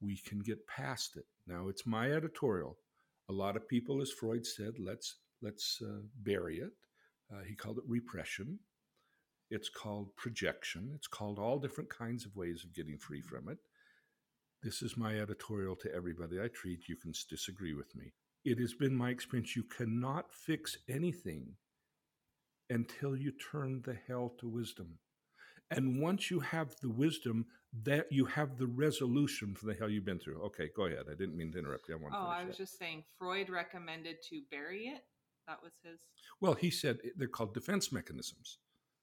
[0.00, 1.24] we can get past it.
[1.46, 2.78] Now, it's my editorial.
[3.28, 6.70] A lot of people, as Freud said, let's let's uh, bury it.
[7.32, 8.60] Uh, he called it repression.
[9.50, 10.92] It's called projection.
[10.94, 13.58] It's called all different kinds of ways of getting free from it.
[14.62, 16.88] This is my editorial to everybody I treat.
[16.88, 18.12] You can disagree with me.
[18.44, 21.56] It has been my experience you cannot fix anything
[22.68, 24.98] until you turn the hell to wisdom.
[25.70, 27.46] And once you have the wisdom,
[27.84, 30.42] that you have the resolution for the hell you've been through.
[30.46, 31.04] Okay, go ahead.
[31.08, 31.96] I didn't mean to interrupt you.
[31.96, 32.64] I oh, I was that.
[32.64, 35.02] just saying Freud recommended to bury it.
[35.46, 36.00] That was his.
[36.40, 38.58] Well, he said they're called defense mechanisms.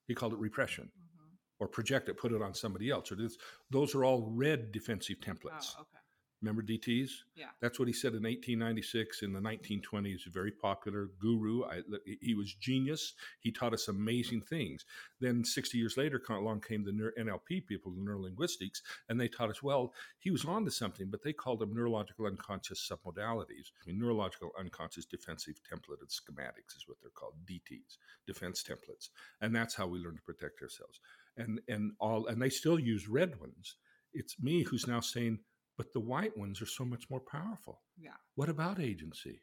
[0.07, 1.33] He called it repression mm-hmm.
[1.59, 3.11] or project it, put it on somebody else.
[3.11, 3.37] Or this,
[3.71, 5.75] those are all red defensive templates.
[5.77, 5.99] Oh, okay.
[6.41, 7.09] Remember DTs?
[7.35, 7.47] Yeah.
[7.61, 9.23] That's what he said in 1896.
[9.23, 11.63] In the 1920s, very popular guru.
[11.63, 11.81] I,
[12.21, 13.13] he was genius.
[13.39, 14.85] He taught us amazing things.
[15.19, 19.63] Then 60 years later, along came the NLP people, the neurolinguistics, and they taught us,
[19.63, 23.71] well, he was on to something, but they called them neurological unconscious submodalities.
[23.81, 27.97] I mean, neurological unconscious defensive templated schematics is what they're called, DTs,
[28.27, 29.09] defense templates.
[29.41, 30.99] And that's how we learn to protect ourselves.
[31.35, 33.77] And, and all, and they still use red ones.
[34.13, 35.39] It's me who's now saying,
[35.77, 37.81] but the white ones are so much more powerful.
[37.99, 38.17] Yeah.
[38.35, 39.41] What about agency?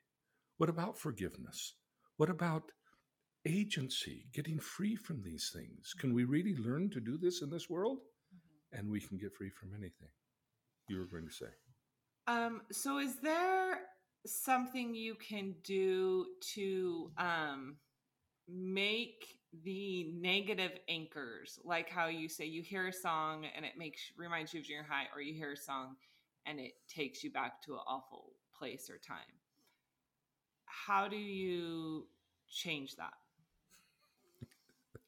[0.59, 1.75] What about forgiveness?
[2.17, 2.65] What about
[3.47, 5.95] agency, getting free from these things?
[5.99, 7.99] Can we really learn to do this in this world?
[7.99, 8.79] Mm-hmm.
[8.79, 10.09] And we can get free from anything.
[10.89, 11.53] You were going to say.
[12.27, 13.79] Um, so is there
[14.27, 17.77] something you can do to um,
[18.49, 19.25] make
[19.63, 24.53] the negative anchors like how you say you hear a song and it makes reminds
[24.53, 25.95] you of junior high or you hear a song
[26.47, 29.19] and it takes you back to an awful place or time.
[30.67, 32.07] How do you
[32.49, 33.13] change that?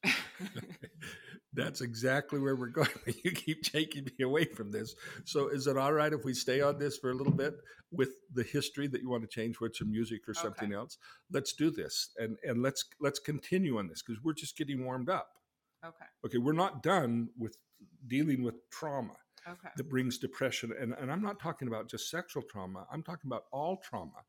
[1.53, 2.89] That's exactly where we're going.
[3.23, 4.95] You keep taking me away from this.
[5.25, 7.55] So, is it all right if we stay on this for a little bit
[7.91, 10.75] with the history that you want to change, with some music or something okay.
[10.75, 10.97] else?
[11.31, 15.09] Let's do this, and and let's let's continue on this because we're just getting warmed
[15.09, 15.29] up.
[15.83, 16.05] Okay.
[16.25, 17.57] Okay, we're not done with
[18.07, 19.15] dealing with trauma
[19.49, 19.69] okay.
[19.75, 20.73] that brings depression.
[20.79, 24.23] And, and I'm not talking about just sexual trauma, I'm talking about all trauma.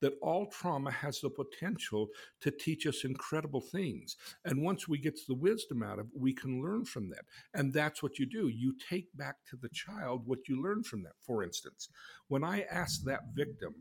[0.00, 2.08] That all trauma has the potential
[2.40, 4.16] to teach us incredible things.
[4.44, 7.24] And once we get the wisdom out of it, we can learn from that.
[7.54, 8.48] And that's what you do.
[8.48, 11.14] You take back to the child what you learned from that.
[11.20, 11.88] For instance,
[12.28, 13.74] when I asked that victim,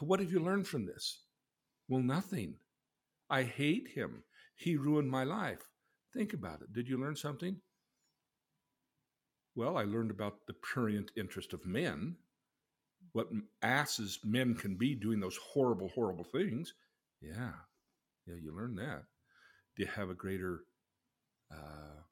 [0.00, 1.22] What have you learned from this?
[1.88, 2.56] Well, nothing.
[3.30, 4.24] I hate him.
[4.56, 5.62] He ruined my life.
[6.14, 6.72] Think about it.
[6.72, 7.60] Did you learn something?
[9.58, 12.14] Well, I learned about the prurient interest of men,
[13.10, 13.26] what
[13.60, 16.74] asses men can be doing those horrible, horrible things.
[17.20, 17.54] Yeah,
[18.24, 19.02] yeah, you learn that.
[19.74, 20.60] Do you have a greater
[21.52, 22.02] uh,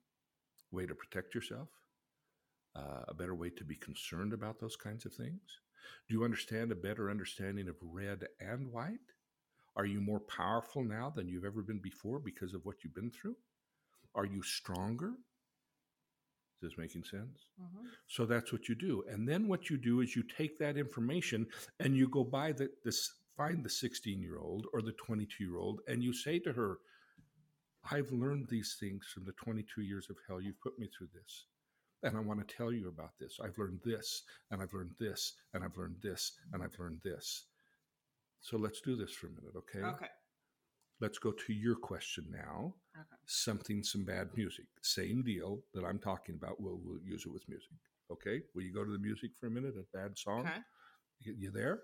[0.73, 1.69] way to protect yourself?
[2.75, 5.61] Uh, a better way to be concerned about those kinds of things?
[6.09, 8.99] Do you understand a better understanding of red and white?
[9.77, 13.13] Are you more powerful now than you've ever been before because of what you've been
[13.13, 13.37] through?
[14.17, 15.13] Are you stronger?
[16.63, 17.49] Is this making sense?
[17.61, 17.87] Mm-hmm.
[18.07, 19.05] So that's what you do.
[19.11, 21.47] And then what you do is you take that information
[21.81, 25.59] and you go by the this find the 16 year old or the 22 year
[25.59, 26.79] old and you say to her,
[27.91, 31.47] I've learned these things from the 22 years of hell you've put me through this.
[32.03, 33.39] And I want to tell you about this.
[33.43, 37.45] I've learned this, and I've learned this, and I've learned this, and I've learned this.
[38.41, 39.85] So let's do this for a minute, okay?
[39.85, 40.07] Okay.
[41.01, 42.75] Let's go to your question now.
[42.97, 43.05] Okay.
[43.27, 44.67] Something, some bad music.
[44.83, 46.61] Same deal that I'm talking about.
[46.61, 47.71] We'll, we'll use it with music.
[48.11, 48.41] Okay.
[48.55, 49.75] Will you go to the music for a minute?
[49.79, 50.41] A bad song?
[50.41, 50.59] Okay.
[51.21, 51.81] You, you there?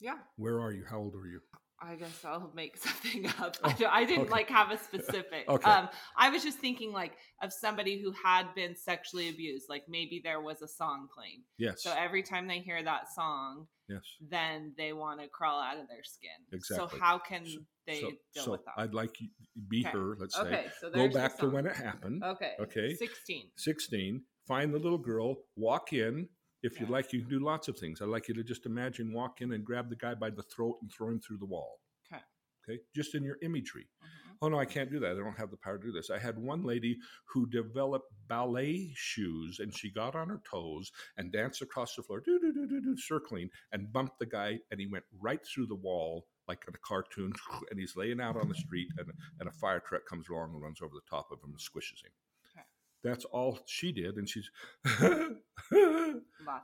[0.00, 0.18] Yeah.
[0.36, 0.84] Where are you?
[0.88, 1.40] How old are you?
[1.80, 3.56] I guess I'll make something up.
[3.62, 4.30] Oh, I, didn't okay.
[4.30, 5.44] like have a specific.
[5.48, 5.70] okay.
[5.70, 7.12] Um, I was just thinking like
[7.42, 9.66] of somebody who had been sexually abused.
[9.68, 11.42] Like maybe there was a song playing.
[11.58, 11.82] Yes.
[11.82, 15.88] So every time they hear that song, yes, then they want to crawl out of
[15.88, 16.30] their skin.
[16.52, 16.88] Exactly.
[16.88, 18.74] So how can so, they so, deal so with that?
[18.76, 19.28] I'd like you
[19.68, 19.96] be okay.
[19.96, 20.16] her.
[20.18, 20.72] Let's okay, say.
[20.80, 22.22] So go back to when it happened.
[22.24, 22.52] Okay.
[22.60, 22.94] Okay.
[22.94, 23.44] Sixteen.
[23.56, 24.22] Sixteen.
[24.46, 25.36] Find the little girl.
[25.56, 26.28] Walk in
[26.62, 26.80] if okay.
[26.80, 28.00] you'd like, you can do lots of things.
[28.00, 30.76] I'd like you to just imagine walk in and grab the guy by the throat
[30.82, 31.80] and throw him through the wall.
[32.12, 32.22] Okay.
[32.68, 32.80] Okay.
[32.94, 33.86] Just in your imagery.
[34.02, 34.28] Mm-hmm.
[34.40, 35.12] Oh, no, I can't do that.
[35.12, 36.10] I don't have the power to do this.
[36.10, 41.32] I had one lady who developed ballet shoes and she got on her toes and
[41.32, 44.78] danced across the floor, do, do, do, do, do, circling and bumped the guy and
[44.78, 47.32] he went right through the wall like in a cartoon
[47.70, 49.08] and he's laying out on the street and,
[49.40, 52.04] and a fire truck comes along and runs over the top of him and squishes
[52.04, 52.12] him.
[52.52, 52.64] Okay.
[53.02, 54.16] That's all she did.
[54.16, 54.50] And she's,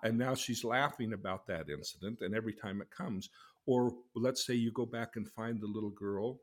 [0.03, 2.21] and now she's laughing about that incident.
[2.21, 3.31] And every time it comes,
[3.67, 6.41] or let's say you go back and find the little girl,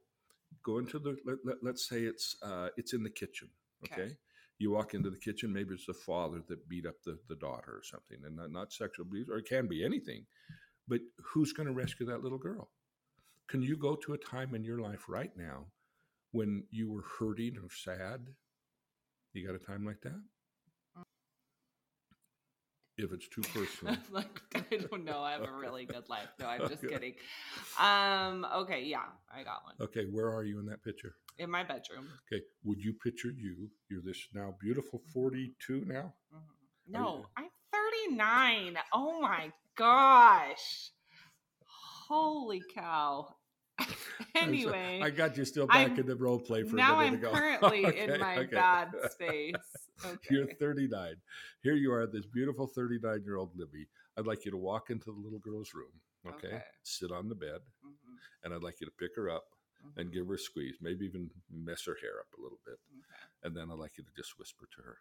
[0.64, 3.50] go into the, let, let, us say it's, uh, it's in the kitchen.
[3.86, 4.02] Okay?
[4.02, 4.16] okay.
[4.60, 7.72] You walk into the kitchen, maybe it's the father that beat up the, the daughter
[7.72, 10.26] or something, and not, not sexual abuse, or it can be anything.
[10.88, 12.70] But who's going to rescue that little girl?
[13.48, 15.66] Can you go to a time in your life right now
[16.32, 18.28] when you were hurting or sad
[19.34, 20.22] you got a time like that?
[23.02, 23.97] If it's too personal.
[24.12, 25.22] like I don't know.
[25.22, 26.30] I have a really good life.
[26.39, 26.93] No, I'm just okay.
[26.93, 27.14] kidding.
[27.80, 29.76] Um, okay, yeah, I got one.
[29.82, 31.16] Okay, where are you in that picture?
[31.38, 32.08] In my bedroom.
[32.32, 32.43] Okay.
[32.64, 33.70] Would you picture you?
[33.89, 36.14] You're this now beautiful 42 now?
[36.34, 36.91] Mm-hmm.
[36.91, 37.26] No, you...
[37.38, 37.49] I'm
[38.08, 38.78] 39.
[38.93, 40.91] Oh my gosh.
[42.08, 43.28] Holy cow.
[44.36, 46.99] anyway, I got you still back I'm, in the role play for now.
[46.99, 47.32] I'm ago.
[47.32, 48.56] currently okay, in my okay.
[48.56, 49.56] bad space.
[50.06, 50.18] Okay.
[50.30, 51.16] You're 39.
[51.62, 53.88] Here you are, this beautiful 39 year old Libby.
[54.18, 55.91] I'd like you to walk into the little girl's room.
[56.28, 56.64] Okay, okay.
[56.84, 58.16] sit on the bed, mm-hmm.
[58.43, 59.45] and I'd like you to pick her up
[59.82, 59.99] mm-hmm.
[59.99, 60.76] and give her a squeeze.
[60.80, 62.78] Maybe even mess her hair up a little bit,
[63.43, 64.97] and then I'd like you to just whisper to her,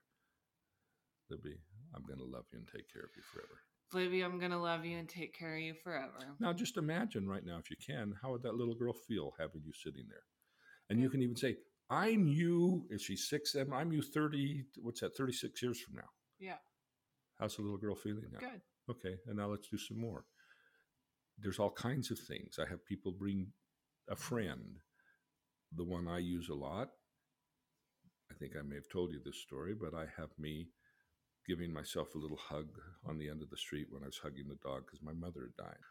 [1.29, 1.61] Libby,
[1.95, 3.61] I'm going to love you and take care of you forever.
[3.93, 6.37] Libby, I'm gonna love you and take care of you forever.
[6.39, 9.63] Now, just imagine right now, if you can, how would that little girl feel having
[9.65, 10.23] you sitting there?
[10.89, 11.57] And you can even say,
[11.91, 13.53] "I'm you." if she's six?
[13.53, 13.73] Seven?
[13.73, 14.03] I'm you.
[14.03, 14.65] Thirty?
[14.81, 15.17] What's that?
[15.17, 16.09] Thirty six years from now.
[16.39, 16.59] Yeah.
[17.39, 18.39] How's the little girl feeling now?
[18.39, 18.61] Good.
[18.89, 20.25] Okay, and now let's do some more.
[21.39, 22.59] There's all kinds of things.
[22.59, 23.53] I have people bring
[24.09, 24.79] a friend.
[25.75, 26.89] The one I use a lot.
[28.31, 30.69] I think I may have told you this story, but I have me
[31.47, 32.69] giving myself a little hug
[33.07, 35.43] on the end of the street when I was hugging the dog because my mother
[35.43, 35.85] had died.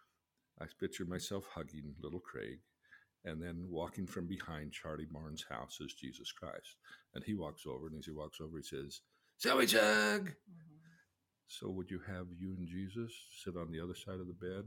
[0.62, 2.60] I picture myself hugging little Craig
[3.26, 6.78] and then walking from behind Charlie Barnes' house is Jesus Christ.
[7.14, 9.02] And he walks over, and as he walks over, he says,
[9.38, 10.30] Sandwich hug!
[10.30, 10.70] Mm-hmm.
[11.48, 13.12] So, would you have you and Jesus
[13.44, 14.66] sit on the other side of the bed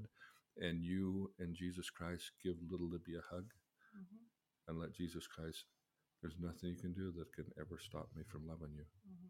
[0.59, 3.45] and you and Jesus Christ give little Libby a hug
[3.97, 4.69] mm-hmm.
[4.69, 5.65] and let Jesus Christ,
[6.21, 8.83] there's nothing you can do that can ever stop me from loving you?
[8.83, 9.29] Mm-hmm.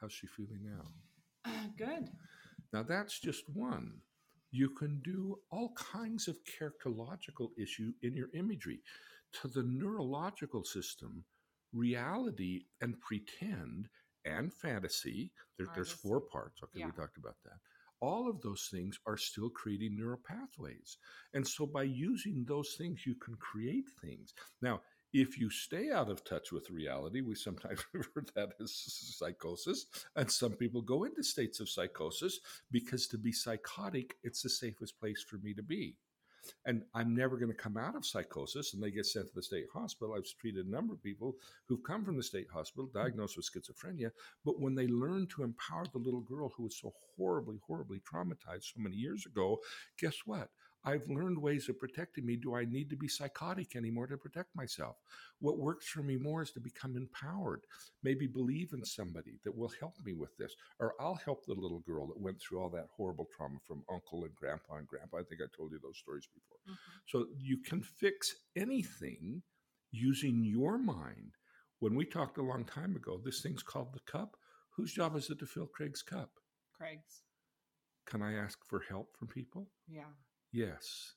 [0.00, 0.88] How's she feeling now?
[1.44, 2.08] Uh, good.
[2.72, 4.00] Now, that's just one.
[4.52, 8.80] You can do all kinds of characterological issue in your imagery.
[9.40, 11.24] To the neurological system,
[11.72, 13.88] reality and pretend
[14.24, 16.62] and fantasy, there, there's four parts.
[16.62, 16.86] Okay, yeah.
[16.86, 17.58] we talked about that.
[18.00, 20.98] All of those things are still creating neural pathways.
[21.34, 24.34] And so by using those things, you can create things.
[24.60, 24.82] Now,
[25.12, 29.86] if you stay out of touch with reality, we sometimes refer to that as psychosis.
[30.16, 32.40] And some people go into states of psychosis
[32.70, 35.96] because to be psychotic, it's the safest place for me to be.
[36.66, 38.74] And I'm never going to come out of psychosis.
[38.74, 40.14] And they get sent to the state hospital.
[40.14, 41.36] I've treated a number of people
[41.66, 42.98] who've come from the state hospital hmm.
[42.98, 44.10] diagnosed with schizophrenia.
[44.44, 48.72] But when they learn to empower the little girl who was so horribly, horribly traumatized
[48.74, 49.58] so many years ago,
[49.98, 50.48] guess what?
[50.84, 52.36] I've learned ways of protecting me.
[52.36, 54.96] Do I need to be psychotic anymore to protect myself?
[55.40, 57.62] What works for me more is to become empowered,
[58.02, 61.80] maybe believe in somebody that will help me with this, or I'll help the little
[61.80, 65.18] girl that went through all that horrible trauma from uncle and grandpa and grandpa.
[65.18, 66.58] I think I told you those stories before.
[66.68, 66.98] Mm-hmm.
[67.06, 69.42] So you can fix anything
[69.92, 71.36] using your mind.
[71.78, 74.36] When we talked a long time ago, this thing's called the cup.
[74.76, 76.30] Whose job is it to fill Craig's cup?
[76.76, 77.22] Craig's.
[78.06, 79.68] Can I ask for help from people?
[79.88, 80.10] Yeah.
[80.52, 81.14] Yes.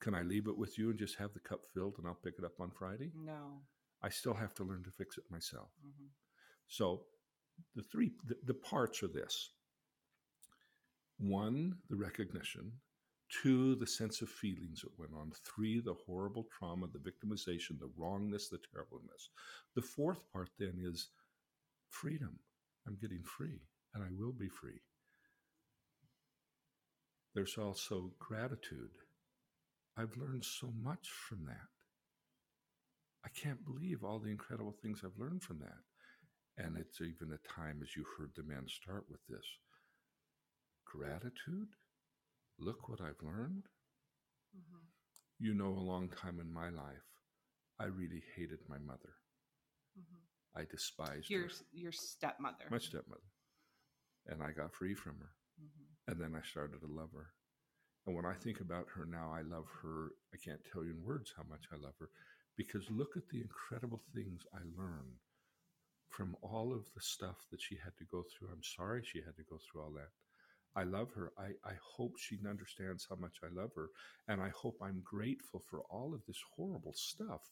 [0.00, 2.34] Can I leave it with you and just have the cup filled and I'll pick
[2.38, 3.10] it up on Friday?
[3.16, 3.60] No.
[4.02, 5.70] I still have to learn to fix it myself.
[5.84, 6.06] Mm-hmm.
[6.68, 7.02] So
[7.74, 9.50] the three the, the parts are this.
[11.18, 12.72] One, the recognition.
[13.42, 15.32] Two, the sense of feelings that went on.
[15.44, 19.28] Three, the horrible trauma, the victimization, the wrongness, the terribleness.
[19.74, 21.08] The fourth part then is
[21.90, 22.38] freedom.
[22.86, 23.60] I'm getting free,
[23.94, 24.80] and I will be free.
[27.34, 28.90] There's also gratitude.
[29.96, 31.68] I've learned so much from that.
[33.24, 36.64] I can't believe all the incredible things I've learned from that.
[36.64, 39.46] And it's even a time, as you heard the man start with this
[40.84, 41.68] gratitude.
[42.58, 43.64] Look what I've learned.
[44.56, 44.84] Mm-hmm.
[45.38, 47.06] You know, a long time in my life,
[47.78, 49.14] I really hated my mother.
[49.98, 50.60] Mm-hmm.
[50.60, 51.54] I despised your her.
[51.72, 52.64] your stepmother.
[52.70, 53.30] My stepmother,
[54.26, 55.30] and I got free from her,
[55.62, 55.87] mm-hmm.
[56.08, 57.28] And then I started to love her.
[58.06, 60.12] And when I think about her now, I love her.
[60.32, 62.08] I can't tell you in words how much I love her,
[62.56, 65.20] because look at the incredible things I learned
[66.08, 68.48] from all of the stuff that she had to go through.
[68.48, 70.08] I'm sorry she had to go through all that.
[70.74, 71.32] I love her.
[71.38, 73.90] I, I hope she understands how much I love her.
[74.28, 77.42] And I hope I'm grateful for all of this horrible stuff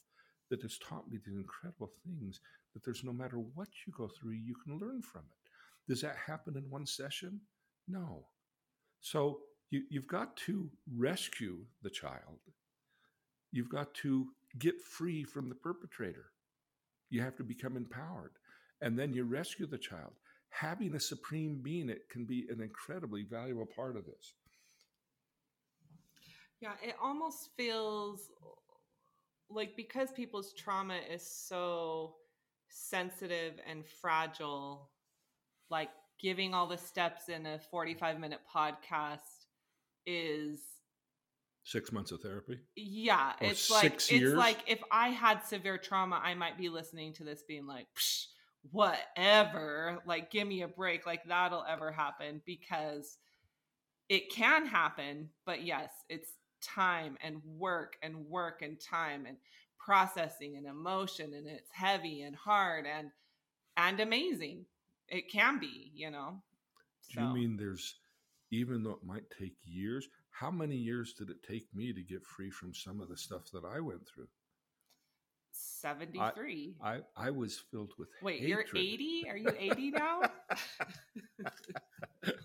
[0.50, 2.40] that has taught me the incredible things
[2.72, 5.92] that there's no matter what you go through, you can learn from it.
[5.92, 7.40] Does that happen in one session?
[7.88, 8.26] No.
[9.00, 9.40] So
[9.70, 12.38] you, you've got to rescue the child.
[13.52, 14.28] You've got to
[14.58, 16.26] get free from the perpetrator.
[17.10, 18.32] You have to become empowered.
[18.80, 20.12] And then you rescue the child.
[20.50, 24.34] Having a supreme being, it can be an incredibly valuable part of this.
[26.60, 28.30] Yeah, it almost feels
[29.50, 32.14] like because people's trauma is so
[32.68, 34.90] sensitive and fragile,
[35.70, 35.90] like
[36.20, 39.20] giving all the steps in a 45 minute podcast
[40.06, 40.60] is
[41.64, 44.30] six months of therapy yeah or it's like years?
[44.30, 47.88] it's like if i had severe trauma i might be listening to this being like
[48.70, 53.18] whatever like give me a break like that'll ever happen because
[54.08, 56.30] it can happen but yes it's
[56.62, 59.36] time and work and work and time and
[59.78, 63.10] processing and emotion and it's heavy and hard and
[63.76, 64.64] and amazing
[65.08, 66.42] it can be you know
[67.14, 67.94] do you mean there's
[68.50, 72.22] even though it might take years how many years did it take me to get
[72.24, 74.28] free from some of the stuff that I went through?
[75.52, 76.76] 73.
[76.82, 78.66] I, I, I was filled with Wait, hatred.
[78.72, 79.26] you're 80?
[79.30, 80.20] Are you 80 now?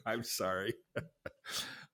[0.05, 0.73] I'm sorry.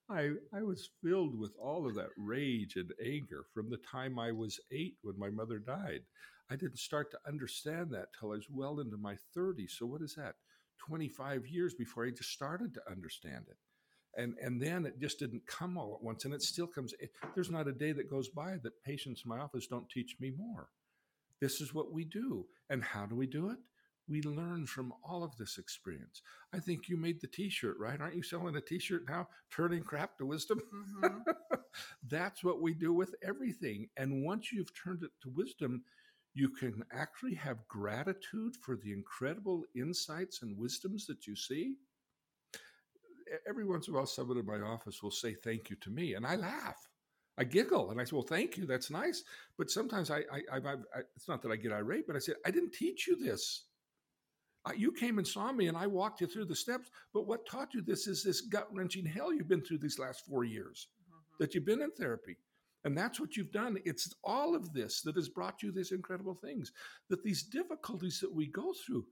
[0.09, 4.31] I I was filled with all of that rage and anger from the time I
[4.31, 6.01] was 8 when my mother died.
[6.51, 9.71] I didn't start to understand that till I was well into my 30s.
[9.71, 10.35] So what is that?
[10.77, 13.57] 25 years before I just started to understand it.
[14.19, 16.93] And and then it just didn't come all at once and it still comes
[17.35, 20.31] there's not a day that goes by that patients in my office don't teach me
[20.35, 20.69] more.
[21.39, 22.45] This is what we do.
[22.69, 23.57] And how do we do it?
[24.09, 26.21] We learn from all of this experience.
[26.53, 27.99] I think you made the t-shirt right?
[27.99, 30.61] Aren't you selling a t-shirt now turning crap to wisdom?
[31.03, 31.31] Mm-hmm.
[32.09, 33.89] that's what we do with everything.
[33.97, 35.83] And once you've turned it to wisdom
[36.37, 41.75] you can actually have gratitude for the incredible insights and wisdoms that you see
[43.47, 46.13] every once in a while, someone in my office will say thank you to me,
[46.13, 46.77] and I laugh.
[47.37, 48.65] I giggle and I say, "Well, thank you.
[48.65, 49.23] That's nice."
[49.57, 52.33] But sometimes I, I, I, I it's not that I get irate, but I say,
[52.45, 53.65] "I didn't teach you this.
[54.75, 56.89] you came and saw me, and I walked you through the steps.
[57.13, 60.25] But what taught you this is this gut wrenching hell you've been through these last
[60.25, 61.35] four years mm-hmm.
[61.39, 62.37] that you've been in therapy."
[62.87, 63.77] And that's what you've done.
[63.83, 66.71] It's all of this that has brought you these incredible things,
[67.09, 69.05] that these difficulties that we go through,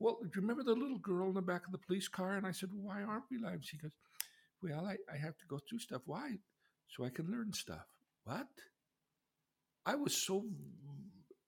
[0.00, 2.38] well, do you remember the little girl in the back of the police car?
[2.38, 3.58] And I said, Why aren't we live?
[3.60, 3.92] She goes,
[4.62, 6.00] Well, I, I have to go through stuff.
[6.06, 6.30] Why?
[6.88, 7.84] So I can learn stuff.
[8.24, 8.48] What?
[9.84, 10.46] I was so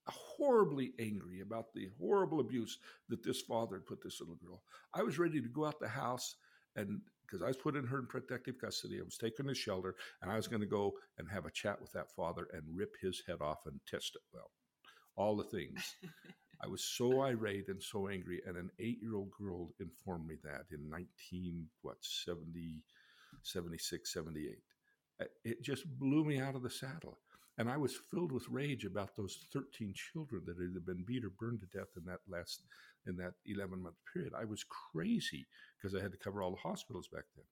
[0.05, 2.77] horribly angry about the horrible abuse
[3.09, 4.61] that this father put this little girl.
[4.93, 6.35] I was ready to go out the house
[6.75, 9.95] and because I was put in her in protective custody, I was taken to shelter,
[10.21, 12.95] and I was going to go and have a chat with that father and rip
[13.01, 14.21] his head off and test it.
[14.33, 14.51] Well,
[15.15, 15.95] all the things.
[16.63, 20.89] I was so irate and so angry, and an eight-year-old girl informed me that in
[20.89, 22.83] 19 what 70,
[23.43, 24.57] 76, 78.
[25.43, 27.19] It just blew me out of the saddle,
[27.57, 31.31] and I was filled with rage about those 13 children that had been beat or
[31.31, 32.61] burned to death in that last
[33.07, 34.33] in that 11 month period.
[34.37, 35.47] I was crazy
[35.77, 37.45] because I had to cover all the hospitals back then.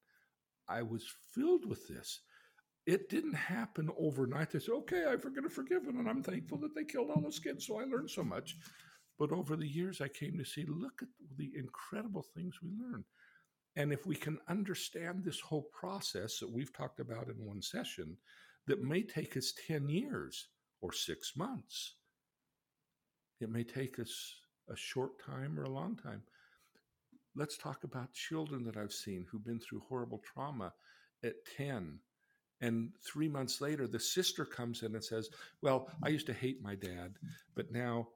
[0.68, 2.22] I was filled with this.
[2.86, 4.52] It didn't happen overnight.
[4.52, 7.66] They said, okay, I've forgiven, forgiven, and I'm thankful that they killed all those kids.
[7.66, 8.58] So I learned so much.
[9.18, 13.04] But over the years, I came to see look at the incredible things we learn.
[13.76, 18.18] And if we can understand this whole process that we've talked about in one session,
[18.68, 20.48] that may take us 10 years
[20.82, 21.96] or six months,
[23.40, 24.36] it may take us
[24.70, 26.24] a short time or a long time.
[27.36, 30.74] Let's talk about children that I've seen who've been through horrible trauma
[31.24, 32.00] at 10
[32.62, 35.30] And three months later, the sister comes in and says,
[35.62, 37.16] Well, I used to hate my dad,
[37.56, 38.08] but now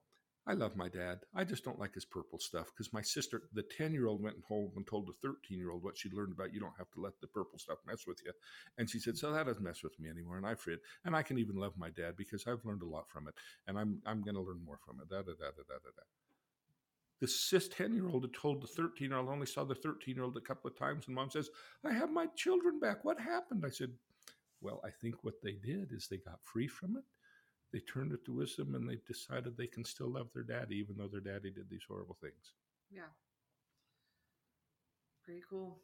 [0.47, 1.19] I love my dad.
[1.35, 4.37] I just don't like his purple stuff because my sister, the 10 year old, went
[4.47, 7.01] home and told the 13 year old what she learned about you don't have to
[7.01, 8.31] let the purple stuff mess with you.
[8.77, 10.37] And she said, So that doesn't mess with me anymore.
[10.37, 13.09] And I feel And I can even love my dad because I've learned a lot
[13.09, 13.35] from it.
[13.67, 15.09] And I'm, I'm going to learn more from it.
[15.09, 16.03] Da, da, da, da, da, da.
[17.19, 20.15] The cis 10 year old had told the 13 year old, only saw the 13
[20.15, 21.05] year old a couple of times.
[21.05, 21.49] And mom says,
[21.85, 23.05] I have my children back.
[23.05, 23.63] What happened?
[23.65, 23.91] I said,
[24.61, 27.03] Well, I think what they did is they got free from it
[27.71, 30.95] they turned it to wisdom and they've decided they can still love their daddy even
[30.97, 32.53] though their daddy did these horrible things.
[32.91, 33.11] Yeah.
[35.23, 35.77] Pretty cool.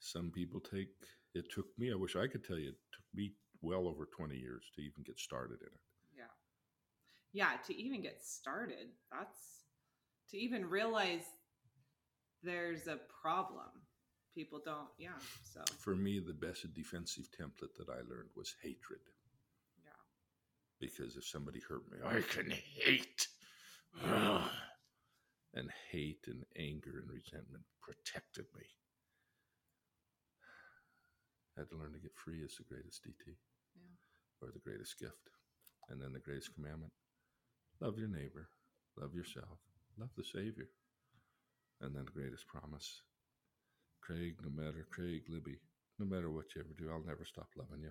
[0.00, 0.88] Some people take
[1.34, 3.32] it took me, I wish I could tell you, it took me
[3.62, 5.80] well over 20 years to even get started in it.
[6.16, 6.24] Yeah.
[7.32, 9.64] Yeah, to even get started, that's
[10.30, 11.22] to even realize
[12.42, 13.66] there's a problem.
[14.34, 15.18] People don't, yeah.
[15.42, 19.00] So for me, the best defensive template that I learned was hatred
[20.80, 23.26] because if somebody hurt me, I can hate.
[25.54, 28.64] and hate and anger and resentment protected me.
[31.56, 33.34] I had to learn to get free is the greatest DT
[33.74, 33.98] yeah.
[34.40, 35.30] or the greatest gift.
[35.88, 36.92] And then the greatest commandment
[37.80, 38.48] love your neighbor,
[39.00, 39.58] love yourself,
[39.98, 40.68] love the Savior.
[41.80, 43.02] And then the greatest promise
[44.00, 45.58] Craig, no matter, Craig, Libby,
[45.98, 47.90] no matter what you ever do, I'll never stop loving you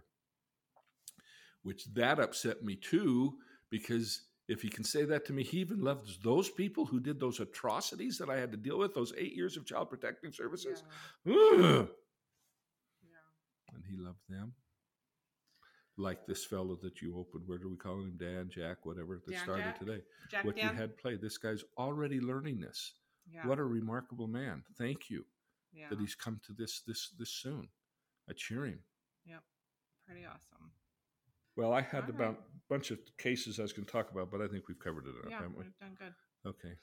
[1.63, 3.33] which that upset me too,
[3.69, 7.19] because if he can say that to me, he even loves those people who did
[7.19, 10.83] those atrocities that I had to deal with, those eight years of child protective services.
[11.25, 11.33] Yeah.
[11.35, 11.85] yeah.
[13.73, 14.53] And he loved them.
[15.99, 18.13] Like this fellow that you opened, where do we call him?
[18.17, 19.79] Dan, Jack, whatever, that Dan, started Jack.
[19.79, 20.01] today.
[20.29, 20.69] Jack what Dan?
[20.69, 21.21] you had played.
[21.21, 22.93] This guy's already learning this.
[23.33, 23.47] Yeah.
[23.47, 24.63] What a remarkable man.
[24.77, 25.25] Thank you
[25.73, 25.87] yeah.
[25.89, 27.67] that he's come to this this this soon.
[28.29, 28.79] I cheer him.
[29.25, 29.41] Yep.
[30.05, 30.71] Pretty awesome.
[31.57, 32.37] Well, I had All about right.
[32.37, 35.05] a bunch of cases I was going to talk about, but I think we've covered
[35.05, 35.63] it enough, yeah, haven't we?
[35.63, 36.13] We've done good.
[36.47, 36.75] Okay.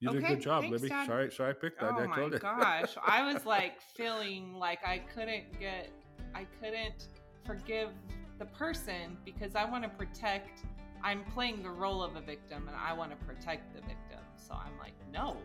[0.00, 0.88] You okay, did a good job, thanks, Libby.
[0.88, 1.06] Dad.
[1.06, 1.92] Sorry, sorry I picked that.
[1.92, 5.90] Oh I my gosh, I was like feeling like I couldn't get,
[6.34, 7.08] I couldn't
[7.44, 7.90] forgive
[8.38, 10.62] the person because I want to protect.
[11.02, 14.20] I'm playing the role of a victim, and I want to protect the victim.
[14.36, 15.36] So I'm like, no,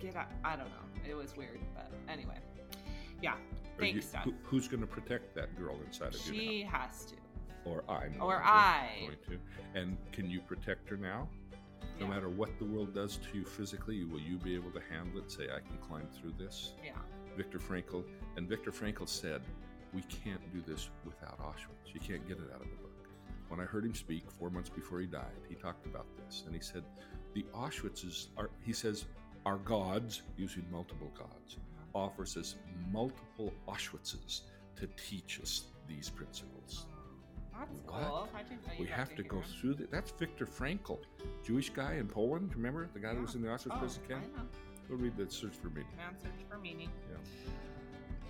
[0.00, 0.28] get out.
[0.44, 1.08] I don't know.
[1.08, 2.38] It was weird, but anyway,
[3.24, 3.34] yeah.
[3.78, 6.34] Thanks, you, who, who's going to protect that girl inside of you?
[6.34, 7.14] She has to.
[7.64, 8.14] Or I'm.
[8.20, 8.90] Or I.
[9.00, 9.80] Going to.
[9.80, 11.28] And can you protect her now?
[11.98, 12.12] No yeah.
[12.12, 15.30] matter what the world does to you physically, will you be able to handle it?
[15.30, 16.74] Say, I can climb through this?
[16.84, 16.92] Yeah.
[17.36, 18.04] Viktor Frankl.
[18.36, 19.40] And Viktor Frankl said,
[19.94, 21.94] We can't do this without Auschwitz.
[21.94, 23.08] You can't get it out of the book.
[23.48, 26.44] When I heard him speak four months before he died, he talked about this.
[26.46, 26.84] And he said,
[27.34, 29.06] The Auschwitzes are, he says,
[29.46, 31.56] are gods, using multiple gods
[31.94, 32.56] offers us
[32.92, 34.42] multiple Auschwitzes
[34.76, 36.86] to teach us these principles.
[37.58, 38.02] That's what?
[38.02, 38.28] cool.
[38.78, 39.90] we have to go through that.
[39.90, 40.98] That's Viktor Frankl,
[41.44, 42.54] Jewish guy in Poland.
[42.54, 43.14] Remember the guy yeah.
[43.14, 44.24] that was in the Auschwitz oh, prison camp?
[44.88, 45.86] Go read the Search for Meaning.
[45.96, 46.90] Man, Search for Meaning.
[47.10, 47.16] Yeah.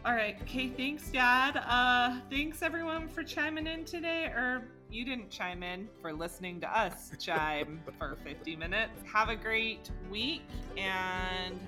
[0.04, 0.36] All right.
[0.42, 0.68] Okay.
[0.68, 1.56] Thanks, Dad.
[1.56, 4.26] Uh, thanks everyone for chiming in today.
[4.26, 8.92] Or you didn't chime in for listening to us chime for 50 minutes.
[9.10, 10.42] Have a great week
[10.76, 11.58] and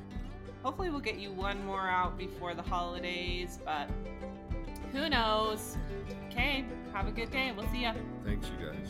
[0.66, 3.88] Hopefully, we'll get you one more out before the holidays, but
[4.90, 5.76] who knows?
[6.26, 7.52] Okay, have a good day.
[7.56, 7.94] We'll see ya.
[8.24, 8.88] Thanks, you guys.